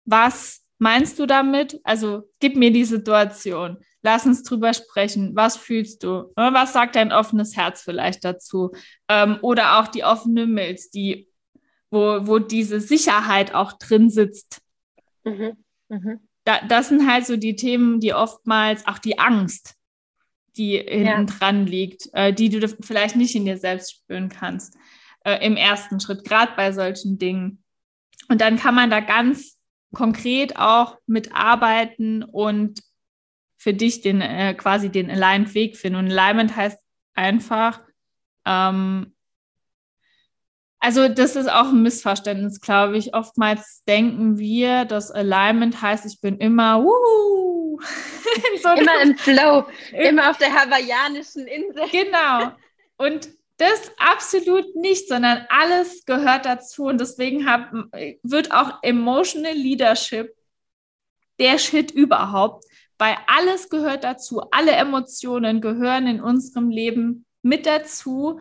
was 0.05 0.63
meinst 0.77 1.19
du 1.19 1.25
damit? 1.25 1.81
Also 1.83 2.29
gib 2.39 2.55
mir 2.55 2.71
die 2.71 2.85
Situation. 2.85 3.77
Lass 4.03 4.25
uns 4.25 4.43
drüber 4.43 4.73
sprechen. 4.73 5.35
Was 5.35 5.57
fühlst 5.57 6.03
du? 6.03 6.31
Ne, 6.37 6.49
was 6.53 6.73
sagt 6.73 6.95
dein 6.95 7.11
offenes 7.11 7.57
Herz 7.57 7.81
vielleicht 7.81 8.23
dazu? 8.23 8.71
Ähm, 9.07 9.39
oder 9.41 9.79
auch 9.79 9.87
die 9.87 10.03
offene 10.03 10.45
Milz, 10.45 10.89
die, 10.89 11.27
wo, 11.89 12.19
wo 12.27 12.39
diese 12.39 12.79
Sicherheit 12.79 13.53
auch 13.53 13.73
drin 13.73 14.09
sitzt. 14.09 14.61
Mhm. 15.23 15.57
Mhm. 15.89 16.19
Da, 16.45 16.59
das 16.67 16.89
sind 16.89 17.09
halt 17.09 17.25
so 17.25 17.35
die 17.35 17.55
Themen, 17.55 17.99
die 17.99 18.13
oftmals 18.13 18.87
auch 18.87 18.99
die 18.99 19.19
Angst, 19.19 19.75
die 20.55 20.77
hinten 20.77 21.05
ja. 21.05 21.23
dran 21.23 21.65
liegt, 21.65 22.09
äh, 22.13 22.33
die 22.33 22.49
du 22.49 22.67
vielleicht 22.67 23.15
nicht 23.15 23.35
in 23.35 23.45
dir 23.45 23.57
selbst 23.57 23.91
spüren 23.91 24.29
kannst 24.29 24.77
äh, 25.27 25.45
im 25.45 25.57
ersten 25.57 25.99
Schritt, 25.99 26.23
gerade 26.23 26.53
bei 26.55 26.71
solchen 26.71 27.17
Dingen. 27.17 27.63
Und 28.29 28.39
dann 28.39 28.57
kann 28.57 28.75
man 28.75 28.89
da 28.89 29.01
ganz 29.01 29.57
konkret 29.93 30.57
auch 30.57 30.97
mitarbeiten 31.05 32.23
und 32.23 32.81
für 33.57 33.73
dich 33.73 34.01
den 34.01 34.21
äh, 34.21 34.53
quasi 34.53 34.89
den 34.89 35.09
Aligned 35.09 35.53
Weg 35.53 35.77
finden. 35.77 35.99
Und 35.99 36.11
Alignment 36.11 36.55
heißt 36.55 36.79
einfach, 37.15 37.81
ähm, 38.45 39.13
also 40.79 41.09
das 41.09 41.35
ist 41.35 41.51
auch 41.51 41.69
ein 41.69 41.81
Missverständnis, 41.81 42.61
glaube 42.61 42.97
ich. 42.97 43.13
Oftmals 43.15 43.83
denken 43.87 44.37
wir, 44.37 44.85
dass 44.85 45.11
Alignment 45.11 45.81
heißt, 45.81 46.05
ich 46.05 46.21
bin 46.21 46.37
immer 46.37 46.83
wuhu, 46.83 47.79
so 48.63 48.69
immer 48.69 49.01
im 49.01 49.17
Flow, 49.17 49.65
immer 49.91 50.29
auf 50.29 50.37
der 50.37 50.53
hawaiianischen 50.53 51.47
Insel. 51.47 51.83
Genau. 51.91 52.51
Und 52.97 53.29
das 53.57 53.91
absolut 53.97 54.75
nicht, 54.75 55.07
sondern 55.07 55.47
alles 55.49 56.05
gehört 56.05 56.45
dazu. 56.45 56.85
Und 56.85 57.01
deswegen 57.01 57.49
hab, 57.49 57.71
wird 58.21 58.51
auch 58.51 58.79
Emotional 58.83 59.53
Leadership 59.53 60.35
der 61.39 61.57
Shit 61.57 61.91
überhaupt, 61.91 62.65
weil 62.97 63.15
alles 63.27 63.69
gehört 63.69 64.03
dazu. 64.03 64.41
Alle 64.51 64.71
Emotionen 64.71 65.61
gehören 65.61 66.07
in 66.07 66.21
unserem 66.21 66.69
Leben 66.69 67.25
mit 67.41 67.65
dazu 67.65 68.39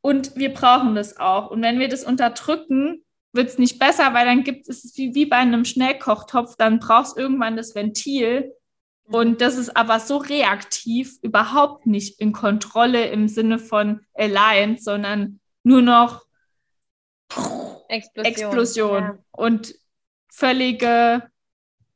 und 0.00 0.36
wir 0.36 0.52
brauchen 0.52 0.94
das 0.94 1.18
auch. 1.18 1.50
Und 1.50 1.62
wenn 1.62 1.78
wir 1.78 1.88
das 1.88 2.04
unterdrücken, 2.04 3.04
wird 3.32 3.48
es 3.48 3.58
nicht 3.58 3.78
besser, 3.78 4.12
weil 4.12 4.26
dann 4.26 4.44
gibt 4.44 4.68
es 4.68 4.92
wie, 4.96 5.14
wie 5.14 5.26
bei 5.26 5.36
einem 5.36 5.64
Schnellkochtopf, 5.64 6.56
dann 6.56 6.80
brauchst 6.80 7.16
irgendwann 7.16 7.56
das 7.56 7.74
Ventil. 7.74 8.52
Und 9.04 9.40
das 9.40 9.56
ist 9.56 9.76
aber 9.76 10.00
so 10.00 10.18
reaktiv, 10.18 11.18
überhaupt 11.22 11.86
nicht 11.86 12.20
in 12.20 12.32
Kontrolle 12.32 13.06
im 13.08 13.28
Sinne 13.28 13.58
von 13.58 14.00
Alliance, 14.14 14.84
sondern 14.84 15.40
nur 15.62 15.82
noch 15.82 16.24
Explosion, 17.88 18.26
Explosion 18.26 19.02
ja. 19.02 19.18
und 19.32 19.74
völlige 20.28 21.30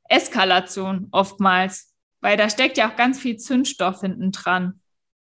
Eskalation 0.08 1.08
oftmals, 1.12 1.94
weil 2.20 2.36
da 2.36 2.48
steckt 2.48 2.78
ja 2.78 2.90
auch 2.90 2.96
ganz 2.96 3.18
viel 3.18 3.36
Zündstoff 3.36 4.00
hinten 4.00 4.32
dran. 4.32 4.80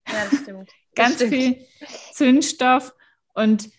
Ja, 0.07 0.25
das 0.29 0.39
stimmt. 0.41 0.69
ganz 0.95 1.17
das 1.17 1.27
stimmt. 1.27 1.33
viel 1.33 1.67
Zündstoff 2.13 2.93
und 3.33 3.69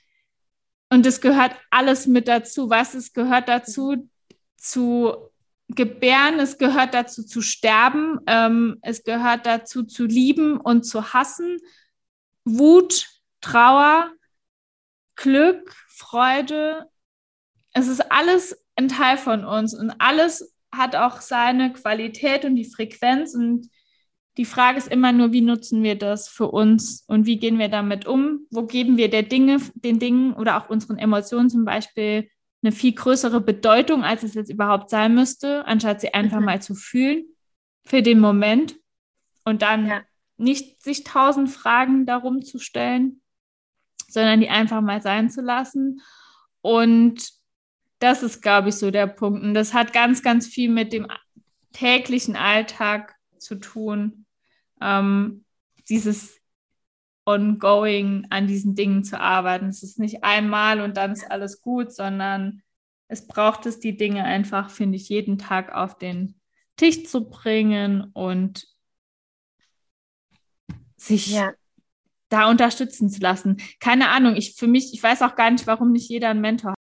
und 0.90 1.04
es 1.04 1.20
gehört 1.20 1.52
alles 1.70 2.06
mit 2.06 2.28
dazu. 2.28 2.70
Was 2.70 2.94
es 2.94 3.12
gehört 3.12 3.48
dazu 3.48 4.08
zu 4.56 5.30
gebären, 5.68 6.40
es 6.40 6.56
gehört 6.56 6.94
dazu 6.94 7.24
zu 7.24 7.42
sterben, 7.42 8.18
ähm, 8.26 8.78
es 8.80 9.04
gehört 9.04 9.44
dazu 9.44 9.82
zu 9.82 10.06
lieben 10.06 10.58
und 10.58 10.84
zu 10.84 11.12
hassen, 11.12 11.58
Wut, 12.44 13.06
Trauer, 13.42 14.10
Glück, 15.16 15.74
Freude. 15.88 16.88
Es 17.72 17.86
ist 17.86 18.00
alles 18.10 18.56
ein 18.76 18.88
Teil 18.88 19.18
von 19.18 19.44
uns 19.44 19.74
und 19.74 19.90
alles 19.98 20.54
hat 20.74 20.96
auch 20.96 21.20
seine 21.20 21.72
Qualität 21.72 22.44
und 22.44 22.56
die 22.56 22.64
Frequenz. 22.64 23.34
Und 23.34 23.68
die 24.36 24.44
Frage 24.44 24.78
ist 24.78 24.88
immer 24.88 25.12
nur, 25.12 25.32
wie 25.32 25.40
nutzen 25.40 25.82
wir 25.82 25.96
das 25.96 26.28
für 26.28 26.48
uns 26.48 27.04
und 27.08 27.26
wie 27.26 27.38
gehen 27.38 27.58
wir 27.58 27.68
damit 27.68 28.06
um? 28.06 28.46
Wo 28.50 28.64
geben 28.64 28.96
wir 28.96 29.10
der 29.10 29.22
Dinge, 29.22 29.58
den 29.74 29.98
Dingen 29.98 30.34
oder 30.34 30.56
auch 30.56 30.70
unseren 30.70 30.98
Emotionen 30.98 31.50
zum 31.50 31.64
Beispiel 31.64 32.28
eine 32.62 32.72
viel 32.72 32.92
größere 32.92 33.40
Bedeutung, 33.40 34.02
als 34.02 34.22
es 34.22 34.34
jetzt 34.34 34.50
überhaupt 34.50 34.90
sein 34.90 35.14
müsste, 35.14 35.64
anstatt 35.66 36.00
sie 36.00 36.14
einfach 36.14 36.40
mhm. 36.40 36.46
mal 36.46 36.62
zu 36.62 36.74
fühlen 36.74 37.24
für 37.84 38.02
den 38.02 38.20
Moment 38.20 38.76
und 39.44 39.62
dann 39.62 39.86
ja. 39.86 40.02
nicht 40.36 40.82
sich 40.82 41.04
tausend 41.04 41.50
Fragen 41.50 42.04
darum 42.04 42.42
zu 42.42 42.58
stellen, 42.58 43.22
sondern 44.08 44.40
die 44.40 44.48
einfach 44.48 44.80
mal 44.80 45.00
sein 45.02 45.30
zu 45.30 45.40
lassen. 45.40 46.00
Und 46.60 47.37
das 47.98 48.22
ist, 48.22 48.42
glaube 48.42 48.68
ich, 48.68 48.76
so 48.76 48.90
der 48.90 49.06
Punkt. 49.06 49.42
Und 49.42 49.54
das 49.54 49.74
hat 49.74 49.92
ganz, 49.92 50.22
ganz 50.22 50.46
viel 50.46 50.70
mit 50.70 50.92
dem 50.92 51.08
täglichen 51.72 52.36
Alltag 52.36 53.16
zu 53.38 53.56
tun. 53.56 54.26
Ähm, 54.80 55.44
dieses 55.88 56.38
ongoing 57.24 58.26
an 58.30 58.46
diesen 58.46 58.74
Dingen 58.74 59.04
zu 59.04 59.20
arbeiten. 59.20 59.66
Es 59.66 59.82
ist 59.82 59.98
nicht 59.98 60.24
einmal 60.24 60.80
und 60.80 60.96
dann 60.96 61.12
ist 61.12 61.30
alles 61.30 61.60
gut, 61.60 61.92
sondern 61.92 62.62
es 63.08 63.26
braucht 63.26 63.66
es, 63.66 63.80
die 63.80 63.96
Dinge 63.96 64.24
einfach, 64.24 64.70
finde 64.70 64.96
ich, 64.96 65.08
jeden 65.08 65.36
Tag 65.38 65.74
auf 65.74 65.98
den 65.98 66.40
Tisch 66.76 67.04
zu 67.04 67.28
bringen 67.28 68.10
und 68.14 68.66
sich 70.96 71.28
ja. 71.28 71.52
da 72.28 72.48
unterstützen 72.48 73.10
zu 73.10 73.20
lassen. 73.20 73.58
Keine 73.78 74.08
Ahnung, 74.08 74.36
ich 74.36 74.54
für 74.54 74.66
mich, 74.66 74.94
ich 74.94 75.02
weiß 75.02 75.22
auch 75.22 75.34
gar 75.34 75.50
nicht, 75.50 75.66
warum 75.66 75.92
nicht 75.92 76.08
jeder 76.08 76.30
einen 76.30 76.40
Mentor 76.40 76.74